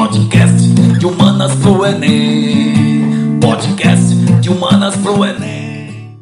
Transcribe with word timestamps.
Podcast 0.00 0.66
de 0.98 1.06
humanas 1.06 1.54
pro 1.56 1.84
Enem. 1.84 3.38
Podcast 3.38 4.14
de 4.40 4.48
humanas 4.48 4.96
pro 4.96 5.22
Enem. 5.22 6.18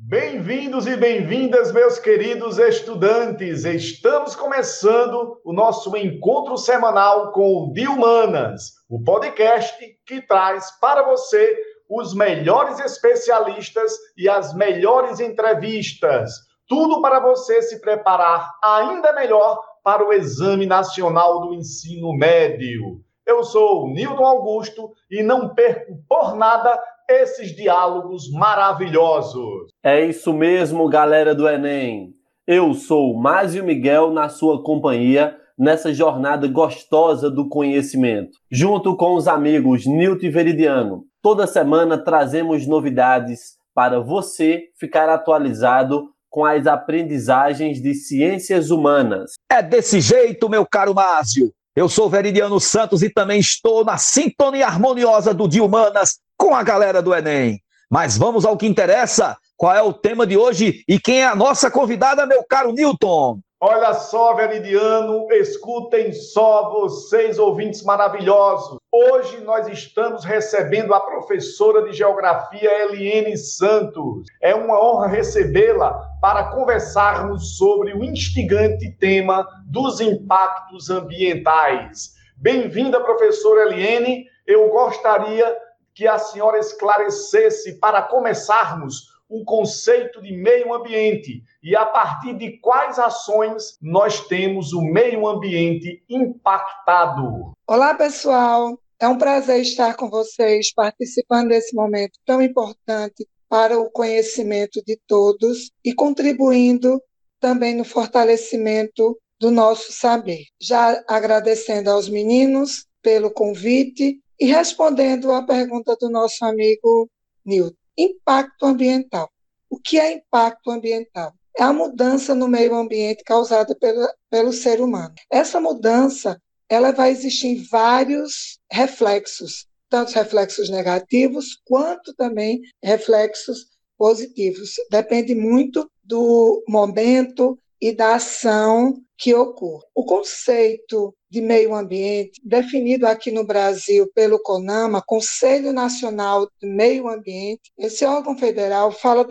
Bem-vindos 0.00 0.88
e 0.88 0.96
bem-vindas, 0.96 1.70
meus 1.70 2.00
queridos 2.00 2.58
estudantes. 2.58 3.64
Estamos 3.64 4.34
começando 4.34 5.40
o 5.44 5.52
nosso 5.52 5.96
encontro 5.96 6.56
semanal 6.56 7.30
com 7.30 7.68
o 7.68 7.72
De 7.72 7.86
Humanas, 7.86 8.72
o 8.88 9.00
podcast 9.00 9.78
que 10.04 10.20
traz 10.26 10.68
para 10.80 11.04
você 11.04 11.56
os 11.88 12.12
melhores 12.12 12.80
especialistas 12.80 13.92
e 14.18 14.28
as 14.28 14.52
melhores 14.54 15.20
entrevistas. 15.20 16.32
Tudo 16.66 17.00
para 17.00 17.20
você 17.20 17.62
se 17.62 17.80
preparar 17.80 18.50
ainda 18.60 19.12
melhor 19.12 19.56
para 19.84 20.04
o 20.04 20.12
Exame 20.12 20.66
Nacional 20.66 21.42
do 21.42 21.54
Ensino 21.54 22.12
Médio. 22.12 23.00
Eu 23.30 23.44
sou 23.44 23.88
Nilton 23.88 24.26
Augusto 24.26 24.90
e 25.08 25.22
não 25.22 25.54
perco 25.54 26.02
por 26.08 26.34
nada 26.34 26.76
esses 27.08 27.54
diálogos 27.54 28.28
maravilhosos. 28.32 29.68
É 29.84 30.04
isso 30.04 30.32
mesmo, 30.32 30.88
galera 30.88 31.32
do 31.32 31.48
Enem. 31.48 32.12
Eu 32.44 32.74
sou 32.74 33.16
Másio 33.16 33.62
Miguel 33.62 34.10
na 34.10 34.28
sua 34.28 34.64
companhia 34.64 35.36
nessa 35.56 35.94
jornada 35.94 36.48
gostosa 36.48 37.30
do 37.30 37.48
conhecimento. 37.48 38.32
Junto 38.50 38.96
com 38.96 39.14
os 39.14 39.28
amigos 39.28 39.86
Nilton 39.86 40.26
e 40.26 40.28
Veridiano, 40.28 41.04
toda 41.22 41.46
semana 41.46 42.02
trazemos 42.02 42.66
novidades 42.66 43.56
para 43.72 44.00
você 44.00 44.64
ficar 44.76 45.08
atualizado 45.08 46.08
com 46.28 46.44
as 46.44 46.66
aprendizagens 46.66 47.80
de 47.80 47.94
ciências 47.94 48.72
humanas. 48.72 49.34
É 49.48 49.62
desse 49.62 50.00
jeito, 50.00 50.48
meu 50.48 50.66
caro 50.66 50.92
Másio. 50.92 51.52
Eu 51.74 51.88
sou 51.88 52.10
Veridiano 52.10 52.58
Santos 52.58 53.02
e 53.02 53.08
também 53.08 53.38
estou 53.38 53.84
na 53.84 53.96
sintonia 53.96 54.66
harmoniosa 54.66 55.32
do 55.32 55.46
Dia 55.46 55.62
Humanas 55.62 56.18
com 56.36 56.54
a 56.54 56.62
galera 56.64 57.00
do 57.00 57.14
Enem. 57.14 57.60
Mas 57.88 58.16
vamos 58.16 58.44
ao 58.44 58.56
que 58.56 58.66
interessa. 58.66 59.36
Qual 59.56 59.74
é 59.74 59.82
o 59.82 59.92
tema 59.92 60.26
de 60.26 60.36
hoje 60.36 60.82
e 60.88 60.98
quem 60.98 61.20
é 61.20 61.26
a 61.26 61.36
nossa 61.36 61.70
convidada, 61.70 62.26
meu 62.26 62.44
caro 62.48 62.72
Newton? 62.72 63.38
Olha 63.62 63.92
só, 63.92 64.32
Veridiano, 64.32 65.30
escutem 65.30 66.14
só 66.14 66.70
vocês, 66.70 67.38
ouvintes 67.38 67.82
maravilhosos. 67.82 68.78
Hoje 68.90 69.38
nós 69.42 69.68
estamos 69.68 70.24
recebendo 70.24 70.94
a 70.94 71.00
professora 71.00 71.82
de 71.82 71.92
Geografia 71.92 72.84
Eliene 72.84 73.36
Santos. 73.36 74.24
É 74.40 74.54
uma 74.54 74.82
honra 74.82 75.08
recebê-la 75.08 75.92
para 76.22 76.44
conversarmos 76.52 77.58
sobre 77.58 77.92
o 77.92 78.02
instigante 78.02 78.92
tema 78.92 79.46
dos 79.66 80.00
impactos 80.00 80.88
ambientais. 80.88 82.14
Bem-vinda, 82.38 82.98
professora 82.98 83.66
Eliene. 83.66 84.24
Eu 84.46 84.70
gostaria 84.70 85.54
que 85.94 86.08
a 86.08 86.16
senhora 86.16 86.58
esclarecesse, 86.58 87.78
para 87.78 88.00
começarmos, 88.00 89.10
o 89.30 89.44
conceito 89.44 90.20
de 90.20 90.32
meio 90.32 90.74
ambiente 90.74 91.42
e 91.62 91.76
a 91.76 91.86
partir 91.86 92.36
de 92.36 92.58
quais 92.58 92.98
ações 92.98 93.78
nós 93.80 94.26
temos 94.26 94.72
o 94.72 94.82
meio 94.82 95.26
ambiente 95.26 96.02
impactado. 96.08 97.52
Olá, 97.66 97.94
pessoal. 97.94 98.76
É 99.00 99.08
um 99.08 99.16
prazer 99.16 99.60
estar 99.60 99.94
com 99.94 100.10
vocês 100.10 100.74
participando 100.74 101.48
desse 101.48 101.74
momento 101.74 102.18
tão 102.26 102.42
importante 102.42 103.26
para 103.48 103.78
o 103.78 103.90
conhecimento 103.90 104.82
de 104.84 104.98
todos 105.06 105.70
e 105.84 105.94
contribuindo 105.94 107.00
também 107.38 107.74
no 107.74 107.84
fortalecimento 107.84 109.16
do 109.40 109.50
nosso 109.50 109.92
saber. 109.92 110.44
Já 110.60 111.02
agradecendo 111.08 111.88
aos 111.90 112.08
meninos 112.08 112.86
pelo 113.00 113.30
convite 113.30 114.20
e 114.38 114.46
respondendo 114.46 115.32
à 115.32 115.42
pergunta 115.42 115.96
do 115.98 116.10
nosso 116.10 116.44
amigo 116.44 117.08
Nilton. 117.44 117.79
Impacto 118.00 118.64
ambiental. 118.64 119.30
O 119.68 119.78
que 119.78 119.98
é 119.98 120.12
impacto 120.12 120.70
ambiental? 120.70 121.34
É 121.58 121.62
a 121.62 121.72
mudança 121.72 122.34
no 122.34 122.48
meio 122.48 122.74
ambiente 122.74 123.22
causada 123.22 123.74
pelo, 123.74 124.08
pelo 124.30 124.52
ser 124.52 124.80
humano. 124.80 125.14
Essa 125.30 125.60
mudança 125.60 126.40
ela 126.68 126.92
vai 126.92 127.10
existir 127.10 127.48
em 127.48 127.62
vários 127.64 128.58
reflexos, 128.72 129.66
tanto 129.88 130.12
reflexos 130.12 130.70
negativos 130.70 131.60
quanto 131.64 132.14
também 132.14 132.60
reflexos 132.82 133.66
positivos. 133.98 134.76
Depende 134.90 135.34
muito 135.34 135.90
do 136.02 136.64
momento 136.66 137.58
e 137.80 137.92
da 137.92 138.16
ação 138.16 139.00
que 139.16 139.34
ocorre. 139.34 139.84
O 139.94 140.04
conceito 140.04 141.14
de 141.30 141.40
meio 141.40 141.74
ambiente, 141.74 142.40
definido 142.42 143.06
aqui 143.06 143.30
no 143.30 143.44
Brasil 143.44 144.10
pelo 144.14 144.42
CONAMA, 144.42 145.02
Conselho 145.06 145.72
Nacional 145.72 146.46
do 146.60 146.66
Meio 146.66 147.08
Ambiente, 147.08 147.70
esse 147.78 148.04
órgão 148.04 148.36
federal 148.36 148.90
fala 148.90 149.26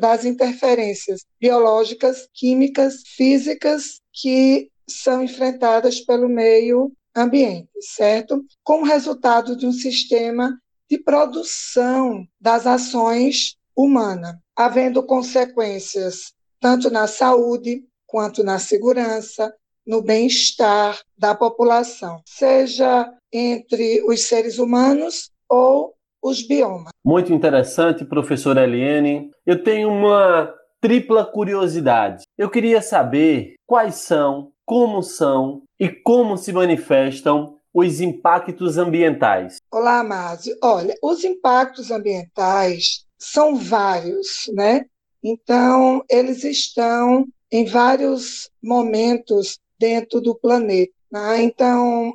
das 0.00 0.24
interferências 0.24 1.24
biológicas, 1.40 2.28
químicas, 2.34 3.02
físicas 3.16 4.00
que 4.12 4.70
são 4.88 5.22
enfrentadas 5.22 6.00
pelo 6.00 6.28
meio 6.28 6.92
ambiente, 7.14 7.68
certo? 7.80 8.44
Como 8.62 8.84
resultado 8.84 9.56
de 9.56 9.66
um 9.66 9.72
sistema 9.72 10.58
de 10.90 10.98
produção 10.98 12.26
das 12.40 12.66
ações 12.66 13.56
humanas, 13.76 14.36
havendo 14.56 15.02
consequências 15.02 16.32
tanto 16.60 16.90
na 16.90 17.06
saúde, 17.06 17.84
quanto 18.06 18.42
na 18.42 18.58
segurança, 18.58 19.54
no 19.86 20.02
bem-estar 20.02 20.98
da 21.16 21.34
população, 21.34 22.20
seja 22.26 23.12
entre 23.32 24.02
os 24.08 24.22
seres 24.22 24.58
humanos 24.58 25.30
ou 25.48 25.94
os 26.22 26.46
biomas. 26.46 26.90
Muito 27.04 27.32
interessante, 27.32 28.04
professora 28.04 28.64
Eliane. 28.64 29.30
Eu 29.44 29.62
tenho 29.62 29.90
uma 29.90 30.54
tripla 30.80 31.24
curiosidade. 31.24 32.24
Eu 32.38 32.48
queria 32.48 32.80
saber 32.80 33.54
quais 33.66 33.96
são, 33.96 34.52
como 34.64 35.02
são 35.02 35.62
e 35.78 35.88
como 35.88 36.36
se 36.38 36.52
manifestam 36.52 37.58
os 37.72 38.00
impactos 38.00 38.78
ambientais. 38.78 39.56
Olá, 39.70 40.02
Márcio. 40.04 40.56
Olha, 40.62 40.94
os 41.02 41.24
impactos 41.24 41.90
ambientais 41.90 43.04
são 43.18 43.56
vários, 43.56 44.50
né? 44.54 44.86
Então, 45.22 46.04
eles 46.08 46.44
estão 46.44 47.26
em 47.54 47.64
vários 47.64 48.50
momentos 48.60 49.60
dentro 49.78 50.20
do 50.20 50.34
planeta. 50.34 50.92
Né? 51.08 51.44
Então, 51.44 52.12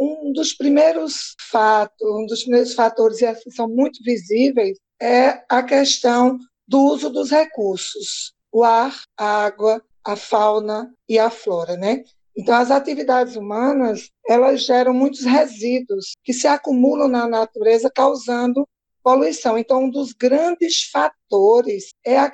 um 0.00 0.32
dos 0.32 0.54
primeiros 0.54 1.36
fatos, 1.50 2.00
um 2.00 2.24
dos 2.24 2.44
primeiros 2.44 2.72
fatores 2.72 3.20
e 3.20 3.26
assim, 3.26 3.50
são 3.50 3.68
muito 3.68 4.02
visíveis 4.02 4.78
é 4.98 5.44
a 5.50 5.62
questão 5.62 6.38
do 6.66 6.80
uso 6.80 7.10
dos 7.10 7.30
recursos, 7.30 8.32
o 8.50 8.64
ar, 8.64 8.98
a 9.18 9.44
água, 9.44 9.82
a 10.02 10.16
fauna 10.16 10.90
e 11.06 11.18
a 11.18 11.28
flora, 11.28 11.76
né? 11.76 12.02
Então, 12.34 12.54
as 12.54 12.70
atividades 12.70 13.36
humanas, 13.36 14.08
elas 14.26 14.64
geram 14.64 14.94
muitos 14.94 15.24
resíduos 15.24 16.14
que 16.24 16.32
se 16.32 16.46
acumulam 16.46 17.06
na 17.06 17.28
natureza, 17.28 17.90
causando 17.94 18.66
poluição. 19.02 19.58
Então, 19.58 19.84
um 19.84 19.90
dos 19.90 20.12
grandes 20.12 20.84
fatores 20.90 21.90
é 22.02 22.18
a 22.18 22.32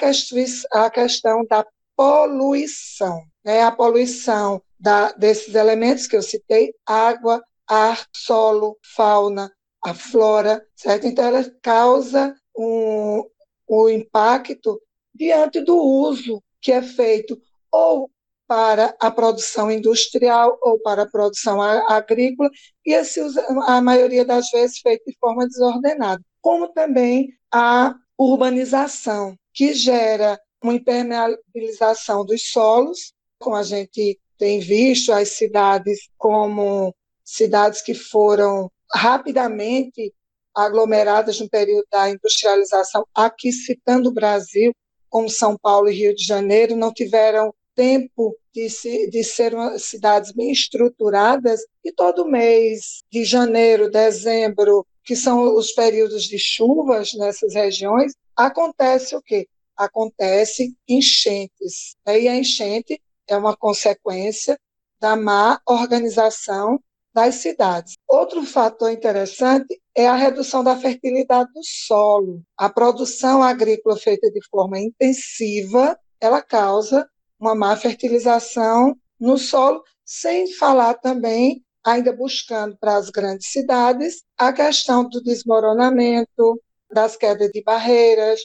a 0.72 0.90
questão 0.90 1.44
da 1.44 1.66
poluição. 1.96 3.22
Né? 3.44 3.62
A 3.62 3.72
poluição 3.72 4.62
da, 4.78 5.12
desses 5.12 5.54
elementos 5.54 6.06
que 6.06 6.16
eu 6.16 6.22
citei, 6.22 6.74
água, 6.86 7.42
ar, 7.68 8.06
solo, 8.14 8.78
fauna, 8.94 9.52
a 9.84 9.94
flora, 9.94 10.64
certo? 10.76 11.06
Então, 11.06 11.24
ela 11.24 11.44
causa 11.62 12.34
um, 12.56 13.24
um 13.68 13.88
impacto 13.88 14.80
diante 15.14 15.60
do 15.60 15.76
uso 15.76 16.42
que 16.60 16.72
é 16.72 16.82
feito 16.82 17.40
ou 17.70 18.10
para 18.46 18.96
a 18.98 19.12
produção 19.12 19.70
industrial 19.70 20.58
ou 20.60 20.80
para 20.80 21.02
a 21.02 21.08
produção 21.08 21.62
agrícola, 21.62 22.50
e 22.84 22.92
esse 22.92 23.20
uso, 23.20 23.38
a 23.64 23.80
maioria 23.80 24.24
das 24.24 24.50
vezes 24.50 24.80
feito 24.80 25.04
de 25.06 25.16
forma 25.20 25.46
desordenada, 25.46 26.20
como 26.42 26.66
também 26.66 27.32
a 27.52 27.94
urbanização, 28.18 29.36
que 29.54 29.72
gera 29.72 30.36
uma 30.62 30.74
impermeabilização 30.74 32.24
dos 32.24 32.50
solos, 32.50 33.12
como 33.38 33.56
a 33.56 33.62
gente 33.62 34.18
tem 34.38 34.60
visto 34.60 35.12
as 35.12 35.30
cidades 35.30 36.08
como 36.16 36.94
cidades 37.24 37.82
que 37.82 37.94
foram 37.94 38.70
rapidamente 38.92 40.12
aglomeradas 40.54 41.38
no 41.40 41.48
período 41.48 41.86
da 41.90 42.10
industrialização, 42.10 43.06
aqui 43.14 43.52
citando 43.52 44.08
o 44.08 44.12
Brasil, 44.14 44.72
como 45.08 45.28
São 45.28 45.56
Paulo 45.56 45.88
e 45.88 45.94
Rio 45.94 46.14
de 46.14 46.24
Janeiro, 46.24 46.76
não 46.76 46.92
tiveram 46.92 47.54
tempo 47.74 48.36
de, 48.52 48.68
se, 48.68 49.08
de 49.08 49.22
ser 49.22 49.54
cidades 49.78 50.32
bem 50.32 50.50
estruturadas, 50.50 51.60
e 51.84 51.92
todo 51.92 52.26
mês 52.26 53.02
de 53.10 53.24
janeiro, 53.24 53.90
dezembro, 53.90 54.86
que 55.04 55.14
são 55.14 55.56
os 55.56 55.72
períodos 55.72 56.24
de 56.24 56.38
chuvas 56.38 57.12
nessas 57.14 57.54
regiões, 57.54 58.12
acontece 58.36 59.14
o 59.16 59.22
quê? 59.22 59.48
Acontece 59.80 60.76
enchentes. 60.86 61.96
E 62.06 62.28
a 62.28 62.36
enchente 62.36 63.00
é 63.26 63.36
uma 63.36 63.56
consequência 63.56 64.58
da 65.00 65.16
má 65.16 65.58
organização 65.66 66.78
das 67.14 67.36
cidades. 67.36 67.94
Outro 68.06 68.44
fator 68.44 68.90
interessante 68.90 69.80
é 69.96 70.06
a 70.06 70.14
redução 70.14 70.62
da 70.62 70.76
fertilidade 70.76 71.50
do 71.52 71.62
solo. 71.64 72.42
A 72.56 72.68
produção 72.68 73.42
agrícola 73.42 73.96
feita 73.96 74.30
de 74.30 74.40
forma 74.48 74.78
intensiva, 74.78 75.98
ela 76.20 76.42
causa 76.42 77.08
uma 77.38 77.54
má 77.54 77.74
fertilização 77.74 78.94
no 79.18 79.38
solo, 79.38 79.82
sem 80.04 80.52
falar 80.52 80.94
também, 80.94 81.64
ainda 81.82 82.12
buscando 82.12 82.76
para 82.78 82.96
as 82.96 83.08
grandes 83.08 83.50
cidades, 83.50 84.22
a 84.36 84.52
questão 84.52 85.08
do 85.08 85.22
desmoronamento, 85.22 86.60
das 86.92 87.16
quedas 87.16 87.50
de 87.50 87.62
barreiras, 87.62 88.40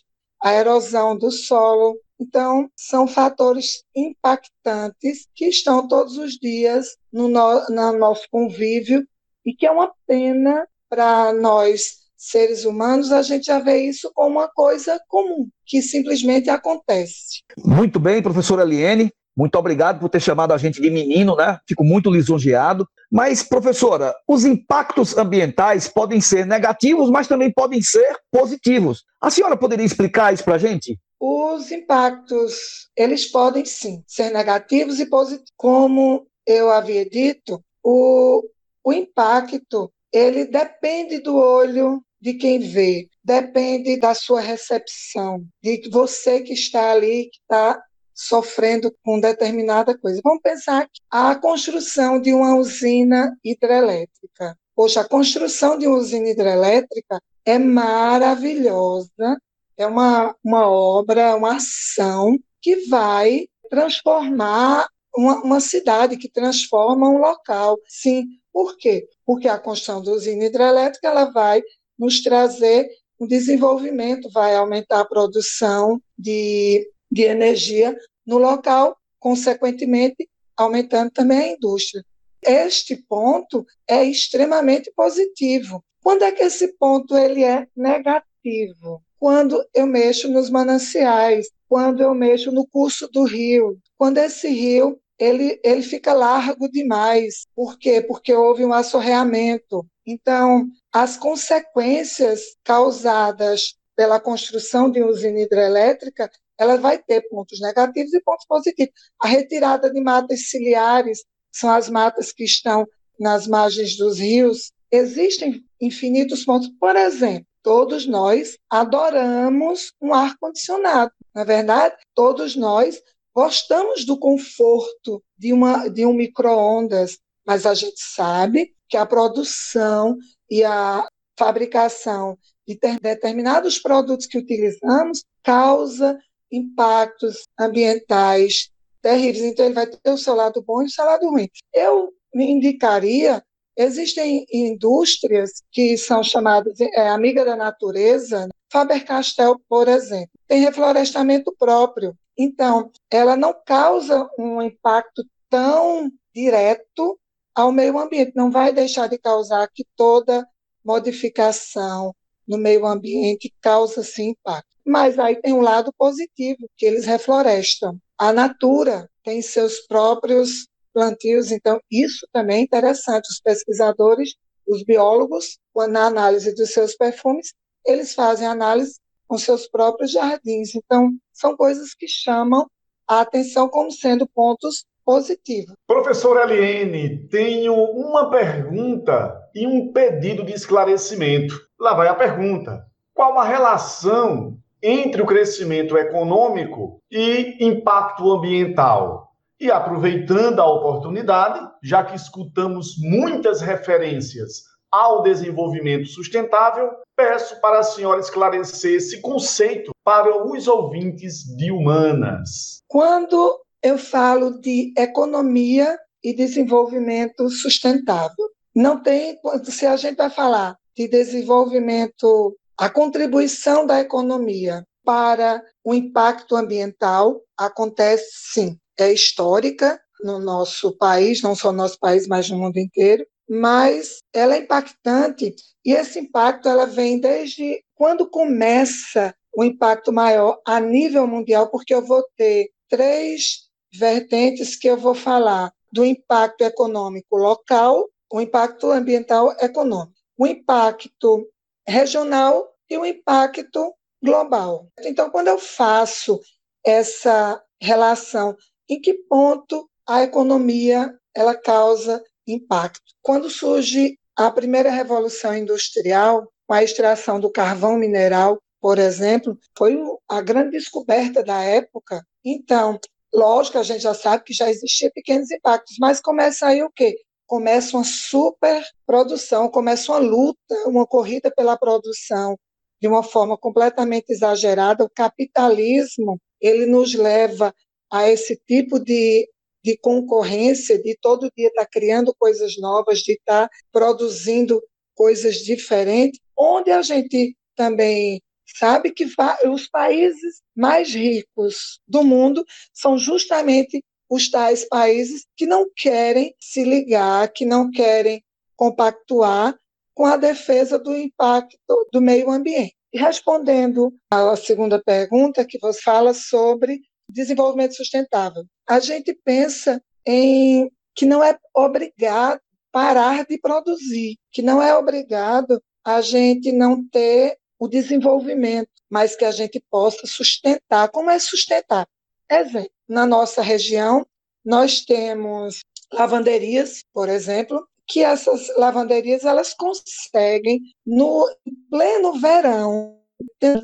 a 0.46 0.54
erosão 0.54 1.18
do 1.18 1.32
solo. 1.32 2.00
Então, 2.20 2.70
são 2.76 3.08
fatores 3.08 3.84
impactantes 3.96 5.28
que 5.34 5.48
estão 5.48 5.88
todos 5.88 6.20
os 6.20 6.34
dias 6.34 6.96
no, 7.12 7.28
no, 7.28 7.66
no 7.68 7.98
nosso 7.98 8.28
convívio 8.30 9.04
e 9.44 9.56
que 9.56 9.66
é 9.66 9.72
uma 9.72 9.92
pena 10.06 10.68
para 10.88 11.34
nós, 11.34 11.96
seres 12.16 12.64
humanos, 12.64 13.12
a 13.12 13.24
gente 13.24 13.48
já 13.48 13.60
vê 13.60 13.82
isso 13.82 14.12
como 14.14 14.38
uma 14.38 14.48
coisa 14.48 15.02
comum, 15.08 15.50
que 15.66 15.82
simplesmente 15.82 16.48
acontece. 16.48 17.42
Muito 17.58 18.00
bem, 18.00 18.22
professora 18.22 18.62
Eliene. 18.62 19.12
Muito 19.36 19.56
obrigado 19.56 20.00
por 20.00 20.10
ter 20.10 20.22
chamado 20.22 20.54
a 20.54 20.58
gente 20.58 20.82
de 20.82 20.90
menino, 20.90 21.36
né? 21.36 21.60
Fico 21.68 21.84
muito 21.84 22.10
lisonjeado. 22.10 22.88
Mas, 23.12 23.44
professora, 23.44 24.16
os 24.28 24.46
impactos 24.46 25.18
ambientais 25.18 25.88
podem 25.88 26.22
ser 26.22 26.46
negativos, 26.46 27.10
mas 27.10 27.28
também 27.28 27.52
podem 27.52 27.82
ser 27.82 28.18
positivos. 28.32 29.04
A 29.20 29.30
senhora 29.30 29.58
poderia 29.58 29.86
explicar 29.86 30.34
isso 30.34 30.44
para 30.44 30.56
a 30.56 30.60
gente? 30.60 30.98
Os 31.20 31.72
impactos, 31.72 32.90
eles 32.96 33.26
podem 33.26 33.66
sim 33.66 34.04
ser 34.08 34.32
negativos 34.32 35.00
e 35.00 35.06
positivos. 35.06 35.52
Como 35.58 36.28
eu 36.46 36.72
havia 36.72 37.08
dito, 37.10 37.62
o, 37.84 38.44
o 38.84 38.94
impacto, 38.94 39.92
ele 40.14 40.46
depende 40.46 41.20
do 41.20 41.36
olho 41.36 42.02
de 42.22 42.34
quem 42.34 42.60
vê, 42.60 43.08
depende 43.24 44.00
da 44.00 44.16
sua 44.16 44.42
recepção, 44.42 45.46
de 45.62 45.90
você 45.92 46.42
que 46.42 46.54
está 46.54 46.92
ali, 46.92 47.30
que 47.32 47.38
está 47.42 47.80
sofrendo 48.16 48.96
com 49.04 49.20
determinada 49.20 49.98
coisa. 49.98 50.22
Vamos 50.24 50.42
pensar 50.42 50.86
que 50.86 51.02
a 51.12 51.36
construção 51.36 52.20
de 52.20 52.34
uma 52.34 52.56
usina 52.56 53.38
hidrelétrica. 53.44 54.58
Poxa, 54.74 55.02
a 55.02 55.08
construção 55.08 55.78
de 55.78 55.86
uma 55.86 55.98
usina 55.98 56.30
hidrelétrica 56.30 57.22
é 57.46 57.60
maravilhosa, 57.60 59.38
é 59.78 59.86
uma, 59.86 60.34
uma 60.44 60.70
obra, 60.70 61.36
uma 61.36 61.58
ação 61.58 62.38
que 62.62 62.88
vai 62.88 63.48
transformar 63.70 64.88
uma, 65.16 65.42
uma 65.44 65.60
cidade, 65.60 66.18
que 66.18 66.30
transforma 66.30 67.10
um 67.10 67.18
local. 67.18 67.78
Sim, 67.88 68.26
por 68.52 68.78
quê? 68.78 69.08
Porque 69.26 69.48
a 69.48 69.60
construção 69.60 70.02
da 70.02 70.12
usina 70.12 70.46
hidrelétrica 70.46 71.08
ela 71.08 71.26
vai 71.26 71.62
nos 71.98 72.22
trazer 72.22 72.88
um 73.20 73.28
desenvolvimento, 73.28 74.30
vai 74.30 74.56
aumentar 74.56 75.02
a 75.02 75.06
produção 75.06 76.02
de 76.18 76.86
de 77.16 77.24
energia 77.24 77.98
no 78.28 78.38
local, 78.38 78.98
consequentemente, 79.18 80.30
aumentando 80.58 81.10
também 81.12 81.40
a 81.40 81.48
indústria. 81.54 82.04
Este 82.46 82.98
ponto 82.98 83.66
é 83.88 84.04
extremamente 84.04 84.92
positivo. 84.94 85.82
Quando 86.04 86.26
é 86.26 86.34
que 86.34 86.44
esse 86.44 86.74
ponto 86.78 87.18
ele 87.18 87.42
é 87.42 87.68
negativo? 87.74 89.02
Quando 89.18 89.66
eu 89.74 89.88
mexo 89.88 90.30
nos 90.30 90.50
mananciais, 90.50 91.48
quando 91.70 92.04
eu 92.04 92.14
mexo 92.14 92.52
no 92.52 92.68
curso 92.68 93.08
do 93.08 93.24
rio, 93.24 93.80
quando 93.98 94.18
esse 94.18 94.50
rio 94.50 95.00
ele, 95.18 95.58
ele 95.64 95.84
fica 95.84 96.12
largo 96.12 96.70
demais. 96.70 97.48
Por 97.56 97.80
quê? 97.80 98.02
Porque 98.02 98.34
houve 98.34 98.66
um 98.66 98.74
assorreamento. 98.74 99.88
Então, 100.06 100.68
as 100.92 101.16
consequências 101.16 102.58
causadas 102.62 103.76
pela 103.96 104.20
construção 104.20 104.92
de 104.92 105.02
usina 105.02 105.40
hidrelétrica, 105.40 106.30
ela 106.58 106.78
vai 106.78 106.98
ter 106.98 107.28
pontos 107.30 107.60
negativos 107.60 108.14
e 108.14 108.22
pontos 108.22 108.46
positivos. 108.48 108.94
A 109.22 109.28
retirada 109.28 109.92
de 109.92 110.02
matas 110.02 110.50
ciliares, 110.50 111.24
são 111.52 111.72
as 111.72 111.90
matas 111.90 112.32
que 112.32 112.44
estão 112.44 112.86
nas 113.20 113.48
margens 113.48 113.96
dos 113.96 114.20
rios, 114.20 114.72
existem 114.92 115.64
infinitos 115.80 116.44
pontos. 116.44 116.70
Por 116.80 116.96
exemplo, 116.96 117.48
todos 117.64 118.06
nós 118.06 118.58
adoramos 118.70 119.92
um 120.02 120.14
ar-condicionado. 120.14 121.12
Na 121.34 121.42
é 121.42 121.46
verdade, 121.46 121.96
todos 122.14 122.56
nós 122.56 123.02
gostamos 123.34 124.06
do 124.06 124.18
conforto 124.18 125.24
de, 125.38 125.52
uma, 125.52 125.88
de 125.88 126.06
um 126.06 126.14
micro-ondas, 126.14 127.18
mas 127.46 127.66
a 127.66 127.74
gente 127.74 128.00
sabe 128.00 128.74
que 128.88 128.98
a 128.98 129.06
produção 129.06 130.18
e 130.50 130.64
a 130.64 131.08
fabricação 131.38 132.38
de 132.68 132.78
determinados 133.02 133.80
produtos 133.80 134.26
que 134.26 134.38
utilizamos 134.38 135.24
causa 135.44 136.18
impactos 136.56 137.48
ambientais 137.60 138.70
terríveis. 139.02 139.46
Então, 139.46 139.66
ele 139.66 139.76
vai 139.76 139.88
ter 139.88 140.10
o 140.10 140.18
seu 140.18 140.36
lado 140.36 140.62
bom 140.62 140.82
e 140.82 140.86
o 140.86 140.90
seu 140.90 141.06
lado 141.06 141.30
ruim. 141.30 141.48
Eu 141.74 142.14
me 142.34 142.50
indicaria, 142.50 143.44
existem 143.78 144.46
indústrias 144.52 145.64
que 145.72 145.98
são 145.98 146.24
chamadas 146.24 146.80
é, 146.82 147.08
amiga 147.10 147.46
da 147.46 147.56
natureza, 147.56 148.50
Faber-Castell, 148.72 149.62
por 149.70 149.88
exemplo, 149.88 150.32
tem 150.48 150.62
reflorestamento 150.62 151.56
próprio. 151.58 152.18
Então, 152.38 152.92
ela 153.10 153.38
não 153.38 153.56
causa 153.66 154.30
um 154.38 154.62
impacto 154.62 155.24
tão 155.50 156.12
direto 156.34 157.18
ao 157.54 157.72
meio 157.72 157.98
ambiente, 157.98 158.34
não 158.36 158.52
vai 158.52 158.74
deixar 158.74 159.08
de 159.08 159.18
causar 159.18 159.70
que 159.74 159.86
toda 159.96 160.46
modificação 160.84 162.14
no 162.46 162.58
meio 162.58 162.86
ambiente 162.86 163.54
causa 163.62 164.04
sim 164.04 164.30
impacto. 164.30 164.75
Mas 164.86 165.18
aí 165.18 165.36
tem 165.38 165.54
um 165.54 165.62
lado 165.62 165.92
positivo, 165.98 166.70
que 166.78 166.86
eles 166.86 167.06
reflorestam. 167.06 167.98
A 168.18 168.32
natura 168.32 169.10
tem 169.24 169.42
seus 169.42 169.80
próprios 169.88 170.68
plantios, 170.94 171.52
então 171.52 171.80
isso 171.92 172.28
também 172.32 172.60
é 172.60 172.62
interessante. 172.62 173.28
Os 173.30 173.42
pesquisadores, 173.42 174.36
os 174.68 174.84
biólogos, 174.84 175.58
na 175.90 176.06
análise 176.06 176.54
dos 176.56 176.72
seus 176.72 176.96
perfumes, 176.96 177.54
eles 177.86 178.14
fazem 178.14 178.48
análise 178.48 179.00
com 179.28 179.38
seus 179.38 179.68
próprios 179.68 180.12
jardins. 180.12 180.76
Então, 180.76 181.12
são 181.34 181.58
coisas 181.58 181.94
que 181.94 182.08
chamam 182.08 182.70
a 183.08 183.22
atenção 183.22 183.68
como 183.68 183.92
sendo 183.92 184.28
pontos 184.28 184.86
positivos. 185.04 185.76
Professora 185.86 186.52
Eliene, 186.52 187.28
tenho 187.28 187.74
uma 187.76 188.30
pergunta 188.30 189.36
e 189.54 189.68
um 189.68 189.92
pedido 189.92 190.44
de 190.44 190.54
esclarecimento. 190.54 191.56
Lá 191.80 191.94
vai 191.94 192.08
a 192.08 192.16
pergunta. 192.16 192.86
Qual 193.14 193.38
a 193.38 193.46
relação 193.46 194.58
entre 194.88 195.20
o 195.20 195.26
crescimento 195.26 195.98
econômico 195.98 197.02
e 197.12 197.58
impacto 197.60 198.32
ambiental. 198.32 199.32
E 199.60 199.72
aproveitando 199.72 200.60
a 200.60 200.72
oportunidade, 200.72 201.60
já 201.82 202.04
que 202.04 202.16
escutamos 202.16 202.96
muitas 203.00 203.62
referências 203.62 204.64
ao 204.92 205.24
desenvolvimento 205.24 206.06
sustentável, 206.08 206.92
peço 207.16 207.60
para 207.62 207.80
a 207.80 207.84
senhora 207.84 208.20
esclarecer 208.20 208.96
esse 208.98 209.22
conceito 209.22 209.92
para 210.04 210.46
os 210.46 210.68
ouvintes 210.68 211.44
de 211.58 211.72
humanas. 211.72 212.84
Quando 212.88 213.60
eu 213.82 213.98
falo 213.98 214.60
de 214.62 214.94
economia 214.96 215.98
e 216.24 216.34
desenvolvimento 216.34 217.50
sustentável, 217.50 218.50
não 218.76 219.02
tem, 219.02 219.40
se 219.64 219.88
a 219.88 219.96
gente 219.96 220.18
vai 220.18 220.30
falar 220.30 220.78
de 220.96 221.08
desenvolvimento 221.08 222.56
a 222.78 222.90
contribuição 222.90 223.86
da 223.86 224.00
economia 224.02 224.86
para 225.04 225.64
o 225.84 225.94
impacto 225.94 226.56
ambiental 226.56 227.42
acontece 227.58 228.30
sim, 228.54 228.80
é 228.98 229.14
histórica 229.14 230.00
no 230.22 230.40
nosso 230.40 230.98
país, 230.98 231.42
não 231.42 231.56
só 231.56 231.72
no 231.72 231.78
nosso 231.78 232.00
país, 232.00 232.28
mas 232.28 232.50
no 232.50 232.58
mundo 232.58 232.78
inteiro, 232.78 233.26
mas 233.48 234.20
ela 234.34 234.56
é 234.56 234.60
impactante 234.60 235.54
e 235.86 235.94
esse 235.94 236.20
impacto 236.20 236.68
ela 236.68 236.86
vem 236.86 237.20
desde 237.20 237.84
quando 237.94 238.28
começa 238.28 239.36
o 239.56 239.64
impacto 239.64 240.12
maior 240.12 240.60
a 240.66 240.80
nível 240.80 241.28
mundial, 241.28 241.70
porque 241.70 241.94
eu 241.94 242.06
vou 242.06 242.24
ter 242.36 242.72
três 242.90 243.70
vertentes 243.94 244.76
que 244.76 244.88
eu 244.88 244.98
vou 244.98 245.16
falar 245.16 245.72
do 245.92 246.04
impacto 246.04 246.62
econômico 246.62 247.38
local, 247.38 248.10
o 248.32 248.42
impacto 248.42 248.92
ambiental 248.92 249.56
econômico, 249.62 250.14
o 250.38 250.46
impacto 250.46 251.48
regional 251.88 252.68
e 252.90 252.98
o 252.98 253.06
impacto 253.06 253.94
global. 254.24 254.88
Então, 255.00 255.30
quando 255.30 255.48
eu 255.48 255.58
faço 255.58 256.40
essa 256.84 257.62
relação, 257.82 258.56
em 258.90 259.00
que 259.00 259.14
ponto 259.14 259.90
a 260.08 260.24
economia 260.24 261.14
ela 261.36 261.56
causa 261.56 262.24
impacto? 262.48 263.04
Quando 263.22 263.50
surge 263.50 264.18
a 264.36 264.52
primeira 264.52 264.90
revolução 264.90 265.56
industrial, 265.56 266.52
com 266.68 266.74
a 266.74 266.84
extração 266.84 267.40
do 267.40 267.52
carvão 267.52 267.98
mineral, 267.98 268.60
por 268.82 269.00
exemplo, 269.00 269.58
foi 269.78 269.98
a 270.30 270.42
grande 270.42 270.72
descoberta 270.72 271.44
da 271.44 271.62
época. 271.64 272.26
Então, 272.44 273.00
lógico, 273.34 273.78
a 273.78 273.84
gente 273.84 274.02
já 274.02 274.14
sabe 274.14 274.44
que 274.44 274.54
já 274.54 274.70
existia 274.70 275.12
pequenos 275.12 275.50
impactos, 275.52 275.96
mas 276.00 276.22
começa 276.22 276.68
aí 276.68 276.84
o 276.84 276.92
quê? 276.92 277.16
Começa 277.46 277.98
uma 277.98 278.04
superprodução, 278.04 279.70
começa 279.70 280.12
uma 280.12 280.20
luta, 280.20 280.76
uma 280.88 281.06
corrida 281.06 281.52
pela 281.52 281.78
produção 281.78 282.58
de 283.02 283.08
uma 283.08 283.24
forma 283.24 283.58
completamente 283.58 284.32
exagerada. 284.32 285.04
O 285.04 285.10
capitalismo 285.10 286.40
ele 286.60 286.86
nos 286.86 287.14
leva 287.14 287.74
a 288.12 288.30
esse 288.30 288.60
tipo 288.68 289.00
de, 289.00 289.48
de 289.84 289.98
concorrência, 289.98 291.02
de 291.02 291.18
todo 291.22 291.52
dia 291.56 291.68
estar 291.68 291.84
tá 291.84 291.90
criando 291.92 292.34
coisas 292.38 292.78
novas, 292.78 293.20
de 293.20 293.34
estar 293.34 293.68
tá 293.68 293.76
produzindo 293.92 294.82
coisas 295.14 295.58
diferentes, 295.58 296.40
onde 296.58 296.92
a 296.92 297.02
gente 297.02 297.56
também 297.76 298.42
sabe 298.78 299.12
que 299.12 299.28
os 299.70 299.88
países 299.88 300.62
mais 300.76 301.14
ricos 301.14 302.00
do 302.08 302.24
mundo 302.24 302.66
são 302.94 303.18
justamente 303.18 304.04
os 304.30 304.50
tais 304.50 304.88
países 304.88 305.46
que 305.56 305.66
não 305.66 305.90
querem 305.96 306.54
se 306.60 306.84
ligar, 306.84 307.52
que 307.52 307.66
não 307.66 307.90
querem 307.92 308.44
compactuar 308.76 309.78
com 310.14 310.26
a 310.26 310.38
defesa 310.38 310.98
do 310.98 311.16
impacto 311.16 311.78
do 312.12 312.22
meio 312.22 312.50
ambiente. 312.50 312.96
E 313.14 313.20
respondendo 313.20 314.14
à 314.30 314.56
segunda 314.56 315.02
pergunta, 315.02 315.66
que 315.66 315.78
você 315.80 316.02
fala 316.02 316.34
sobre 316.34 317.02
desenvolvimento 317.30 317.96
sustentável, 317.96 318.64
a 318.88 319.00
gente 319.00 319.34
pensa 319.44 320.02
em 320.26 320.92
que 321.16 321.26
não 321.26 321.44
é 321.44 321.58
obrigado 321.74 322.60
parar 322.92 323.46
de 323.46 323.58
produzir, 323.58 324.38
que 324.52 324.62
não 324.62 324.82
é 324.82 324.96
obrigado 324.96 325.82
a 326.06 326.22
gente 326.22 326.72
não 326.72 327.06
ter 327.10 327.58
o 327.80 327.88
desenvolvimento, 327.88 328.90
mas 329.10 329.36
que 329.36 329.44
a 329.44 329.52
gente 329.52 329.84
possa 329.90 330.26
sustentar. 330.26 331.10
Como 331.10 331.30
é 331.30 331.38
sustentar? 331.38 332.08
Exemplo, 332.50 332.92
na 333.08 333.26
nossa 333.26 333.62
região, 333.62 334.26
nós 334.64 335.02
temos 335.02 335.82
lavanderias, 336.12 337.04
por 337.14 337.30
exemplo, 337.30 337.88
que 338.08 338.24
essas 338.24 338.76
lavanderias 338.78 339.44
elas 339.44 339.74
conseguem 339.74 340.82
no 341.06 341.48
pleno 341.90 342.40
verão 342.40 343.20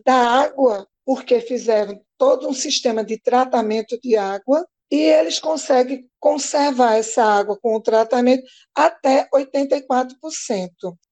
da 0.05 0.15
água, 0.15 0.87
porque 1.05 1.41
fizeram 1.41 2.01
todo 2.17 2.47
um 2.47 2.53
sistema 2.53 3.03
de 3.03 3.19
tratamento 3.19 3.99
de 3.99 4.15
água 4.15 4.65
e 4.91 4.99
eles 4.99 5.39
conseguem 5.39 6.07
conservar 6.19 6.95
essa 6.95 7.23
água 7.23 7.57
com 7.59 7.75
o 7.75 7.81
tratamento 7.81 8.43
até 8.75 9.27
84%. 9.33 10.15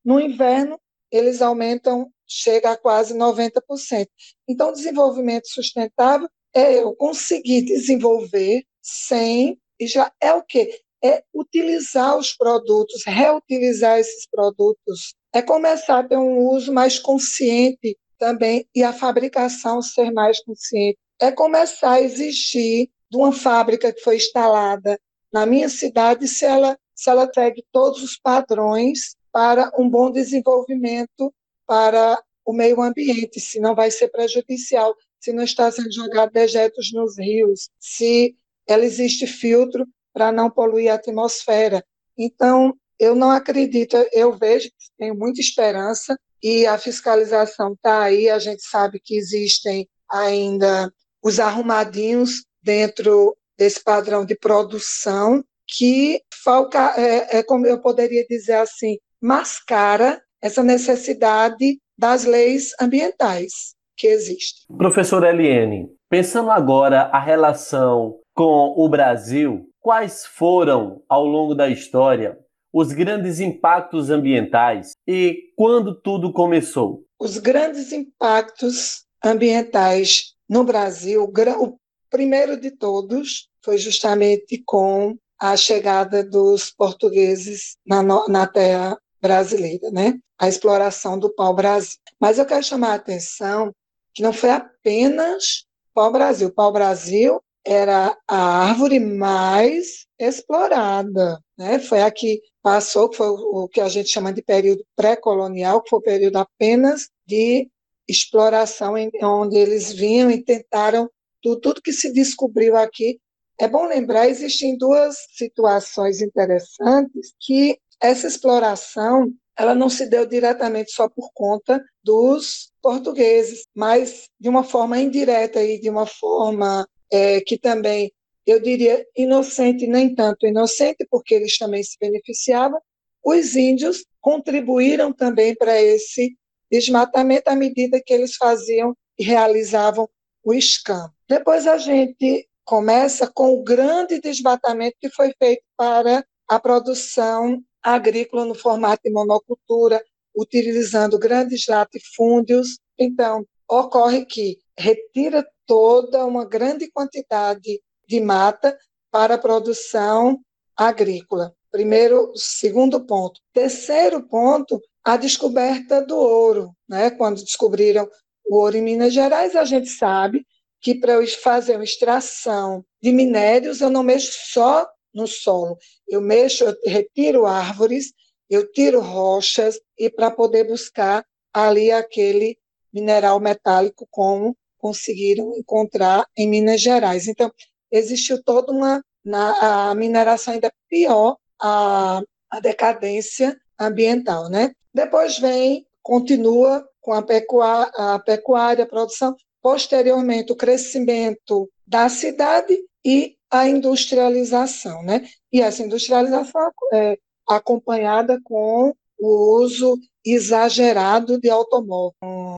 No 0.04 0.20
inverno, 0.20 0.80
eles 1.12 1.42
aumentam, 1.42 2.12
chega 2.28 2.72
a 2.72 2.78
quase 2.78 3.14
90%. 3.16 4.08
Então, 4.48 4.72
desenvolvimento 4.72 5.48
sustentável 5.48 6.30
é 6.60 6.84
eu 6.84 6.96
conseguir 6.96 7.62
desenvolver 7.62 8.64
sem 8.82 9.60
e 9.80 9.88
já 9.88 10.12
é 10.22 10.34
o 10.34 10.44
quê? 10.44 10.82
É 11.02 11.24
utilizar 11.34 12.18
os 12.18 12.36
produtos, 12.36 13.04
reutilizar 13.06 14.00
esses 14.00 14.28
produtos, 14.30 15.16
é 15.34 15.42
começar 15.42 16.00
a 16.00 16.04
ter 16.04 16.18
um 16.18 16.40
uso 16.50 16.74
mais 16.74 17.00
consciente 17.00 17.98
também 18.18 18.68
e 18.76 18.84
a 18.84 18.92
fabricação 18.92 19.82
ser 19.82 20.12
mais 20.12 20.44
consciente. 20.44 20.98
É 21.22 21.32
começar 21.32 21.94
a 21.94 22.02
exigir 22.02 22.90
de 23.10 23.18
uma 23.18 23.32
fábrica 23.32 23.94
que 23.94 24.02
foi 24.02 24.18
instalada 24.18 25.00
na 25.32 25.46
minha 25.46 25.70
cidade 25.70 26.28
se 26.28 26.46
ela 26.46 26.78
se 26.94 27.10
ela 27.10 27.30
segue 27.34 27.64
todos 27.72 28.04
os 28.04 28.18
padrões 28.18 29.16
para 29.32 29.72
um 29.80 29.90
bom 29.90 30.12
desenvolvimento 30.12 31.34
para 31.66 32.22
o 32.46 32.52
meio 32.52 32.82
ambiente, 32.82 33.40
se 33.40 33.58
não 33.58 33.74
vai 33.74 33.90
ser 33.90 34.10
prejudicial, 34.10 34.94
se 35.20 35.34
não 35.34 35.44
está 35.44 35.72
sendo 35.72 35.92
jogado 35.92 36.32
dejetos 36.32 36.92
nos 36.94 37.18
rios, 37.18 37.70
se 37.80 38.36
ela 38.68 38.86
existe 38.86 39.28
filtro 39.28 39.86
para 40.14 40.32
não 40.32 40.50
poluir 40.50 40.92
a 40.92 40.96
atmosfera. 40.96 41.84
Então, 42.18 42.76
eu 43.00 43.16
não 43.16 43.32
acredito, 43.32 43.96
eu 44.12 44.38
vejo, 44.38 44.70
tenho 44.98 45.16
muita 45.16 45.42
esperança 45.42 46.18
e 46.42 46.66
a 46.66 46.78
fiscalização 46.78 47.74
está 47.74 48.04
aí, 48.04 48.30
a 48.30 48.40
gente 48.40 48.62
sabe 48.64 49.00
que 49.04 49.18
existem 49.18 49.88
ainda 50.10 50.92
os 51.22 51.40
arrumadinhos 51.40 52.46
dentro 52.62 53.36
desse 53.58 53.84
padrão 53.84 54.26
de 54.26 54.36
produção 54.36 55.44
que 55.68 56.22
falca, 56.44 56.94
é, 56.98 57.40
é 57.40 57.44
como 57.44 57.68
eu 57.68 57.82
poderia 57.82 58.26
dizer 58.28 58.56
assim, 58.56 58.98
mascara 59.22 60.22
essa 60.42 60.64
necessidade 60.64 61.80
das 61.98 62.24
leis 62.24 62.72
ambientais 62.80 63.78
que 64.00 64.08
existem. 64.08 64.78
Professora 64.78 65.30
Eliane, 65.30 65.90
pensando 66.10 66.50
agora 66.50 67.02
a 67.12 67.20
relação 67.20 68.18
com 68.34 68.74
o 68.78 68.88
Brasil, 68.88 69.70
quais 69.82 70.26
foram, 70.26 71.04
ao 71.10 71.26
longo 71.26 71.54
da 71.54 71.68
história, 71.68 72.40
os 72.74 72.94
grandes 72.94 73.42
impactos 73.42 74.10
ambientais 74.10 74.94
e 75.06 75.52
quando 75.58 76.00
tudo 76.00 76.32
começou? 76.32 77.04
Os 77.20 77.38
grandes 77.38 77.92
impactos 77.92 79.04
ambientais 79.24 80.34
no 80.48 80.64
Brasil, 80.64 81.24
o 81.26 81.78
primeiro 82.10 82.58
de 82.60 82.72
todos 82.72 83.50
foi 83.64 83.78
justamente 83.78 84.64
com 84.66 85.18
a 85.38 85.58
chegada 85.58 86.24
dos 86.24 86.72
portugueses 86.72 87.76
na, 87.86 88.02
na 88.04 88.48
terra 88.48 88.98
brasileira, 89.22 89.92
né? 89.92 90.18
A 90.38 90.48
exploração 90.48 91.20
do 91.20 91.34
pau-brasil. 91.34 91.98
Mas 92.20 92.38
eu 92.38 92.46
quero 92.46 92.64
chamar 92.64 92.92
a 92.92 92.96
atenção 92.96 93.74
que 94.14 94.22
não 94.22 94.34
foi 94.34 94.50
apenas 94.50 95.66
pau-brasil. 95.94 96.52
Pau-brasil 96.52 97.42
era 97.66 98.18
a 98.28 98.70
árvore 98.70 99.00
mais 99.00 100.06
explorada, 100.18 101.40
né? 101.58 101.80
Foi 101.80 102.02
a 102.02 102.12
que 102.12 102.42
passou, 102.62 103.10
que 103.10 103.18
foi 103.18 103.28
o 103.30 103.68
que 103.68 103.82
a 103.82 103.90
gente 103.90 104.10
chama 104.10 104.34
de 104.34 104.42
período 104.42 104.84
pré-colonial, 104.96 105.82
que 105.82 105.90
foi 105.90 106.00
o 106.00 106.04
período 106.04 106.38
apenas 106.38 107.10
de 107.28 107.70
exploração, 108.08 108.96
onde 109.22 109.58
eles 109.58 109.94
vinham 109.94 110.32
e 110.32 110.44
tentaram 110.44 111.10
tudo, 111.42 111.62
tudo 111.62 111.82
que 111.82 111.94
se 111.94 112.12
descobriu 112.12 112.76
aqui. 112.76 113.20
É 113.60 113.68
bom 113.68 113.86
lembrar, 113.86 114.28
existem 114.28 114.78
duas 114.78 115.16
situações 115.38 116.22
interessantes 116.22 117.34
que 117.40 117.78
essa 118.02 118.28
exploração 118.28 119.32
ela 119.60 119.76
não 119.76 119.90
se 119.90 120.08
deu 120.08 120.26
diretamente 120.26 120.92
só 120.94 121.10
por 121.10 121.32
conta 121.34 121.84
dos 122.02 122.72
portugueses, 122.82 123.66
mas 123.76 124.30
de 124.40 124.48
uma 124.48 124.64
forma 124.64 124.98
indireta 124.98 125.62
e 125.62 125.78
de 125.78 125.90
uma 125.90 126.06
forma 126.06 126.88
é, 127.12 127.42
que 127.42 127.58
também, 127.58 128.10
eu 128.46 128.62
diria, 128.62 129.06
inocente, 129.18 129.86
nem 129.86 130.16
tanto 130.16 130.48
inocente, 130.48 131.06
porque 131.12 131.36
eles 131.36 131.58
também 131.58 131.84
se 131.84 131.98
beneficiavam, 132.00 132.80
os 133.22 133.58
índios 133.58 134.06
contribuíram 134.22 135.12
também 135.12 135.54
para 135.54 135.80
esse 135.82 136.38
desmatamento 136.72 137.50
à 137.50 137.56
medida 137.56 138.02
que 138.04 138.14
eles 138.14 138.36
faziam 138.38 138.96
e 139.18 139.26
realizavam 139.26 140.08
o 140.42 140.54
escampo. 140.54 141.14
Depois 141.28 141.68
a 141.68 141.78
gente 141.78 142.48
começa 142.64 143.28
com 143.28 143.54
o 143.54 143.64
grande 143.64 144.22
desmatamento 144.22 144.96
que 145.02 145.10
foi 145.10 145.34
feito 145.38 145.64
para 145.76 146.24
a 146.48 146.60
produção 146.60 147.62
agrícola 147.82 148.46
no 148.46 148.56
formato 148.56 149.02
de 149.04 149.12
monocultura, 149.12 150.04
utilizando 150.36 151.18
grandes 151.18 151.68
latifúndios. 151.68 152.80
Então, 152.98 153.46
ocorre 153.68 154.26
que 154.26 154.58
retira 154.78 155.48
toda 155.66 156.26
uma 156.26 156.46
grande 156.46 156.90
quantidade 156.92 157.82
de 158.08 158.20
mata 158.20 158.78
para 159.12 159.36
a 159.36 159.38
produção 159.38 160.40
agrícola. 160.76 161.54
Primeiro, 161.72 162.32
segundo 162.36 163.06
ponto. 163.06 163.40
Terceiro 163.54 164.24
ponto, 164.24 164.82
a 165.04 165.18
descoberta 165.18 166.02
do 166.02 166.18
ouro. 166.18 166.72
Né? 166.88 167.12
Quando 167.12 167.44
descobriram 167.44 168.10
o 168.46 168.58
ouro 168.58 168.78
em 168.78 168.82
Minas 168.82 169.14
Gerais, 169.14 169.56
a 169.56 169.64
gente 169.66 169.90
sabe 169.90 170.46
que 170.82 170.96
para 170.96 171.14
eu 171.14 171.28
fazer 171.28 171.76
uma 171.76 171.84
extração 171.84 172.84
de 173.02 173.12
minérios, 173.12 173.82
eu 173.82 173.90
não 173.90 174.02
mexo 174.02 174.32
só 174.52 174.88
no 175.14 175.28
solo, 175.28 175.78
eu 176.08 176.22
mexo, 176.22 176.64
eu 176.64 176.76
retiro 176.86 177.46
árvores, 177.46 178.14
eu 178.50 178.72
tiro 178.72 179.00
rochas, 179.00 179.80
e 179.98 180.10
para 180.10 180.32
poder 180.32 180.66
buscar 180.66 181.26
ali 181.54 181.92
aquele 181.92 182.58
mineral 182.94 183.40
metálico 183.40 184.08
como 184.10 184.56
conseguiram 184.78 185.56
encontrar 185.56 186.26
em 186.36 186.48
Minas 186.48 186.82
Gerais. 186.82 187.28
Então, 187.28 187.52
existiu 187.92 188.42
toda 188.44 188.72
uma. 188.72 189.04
Na, 189.24 189.90
a 189.90 189.96
mineração 189.96 190.54
ainda 190.54 190.72
pior, 190.88 191.36
a, 191.62 192.22
a 192.50 192.60
decadência 192.62 193.60
ambiental. 193.78 194.50
Né? 194.50 194.72
Depois 194.94 195.38
vem, 195.38 195.86
continua 196.02 196.88
com 197.02 197.12
a 197.12 197.22
pecuária, 197.22 197.92
a 197.96 198.18
pecuária, 198.18 198.86
a 198.86 198.88
produção, 198.88 199.36
posteriormente 199.62 200.54
o 200.54 200.56
crescimento 200.56 201.70
da 201.86 202.08
cidade 202.08 202.78
e 203.04 203.36
a 203.52 203.68
industrialização, 203.68 205.04
né? 205.04 205.28
E 205.52 205.62
essa 205.62 205.84
industrialização 205.84 206.72
é 206.94 207.18
acompanhada 207.48 208.40
com 208.44 208.94
o 209.20 209.62
uso 209.62 209.98
exagerado 210.26 211.40
de 211.40 211.50
automóvel 211.50 212.14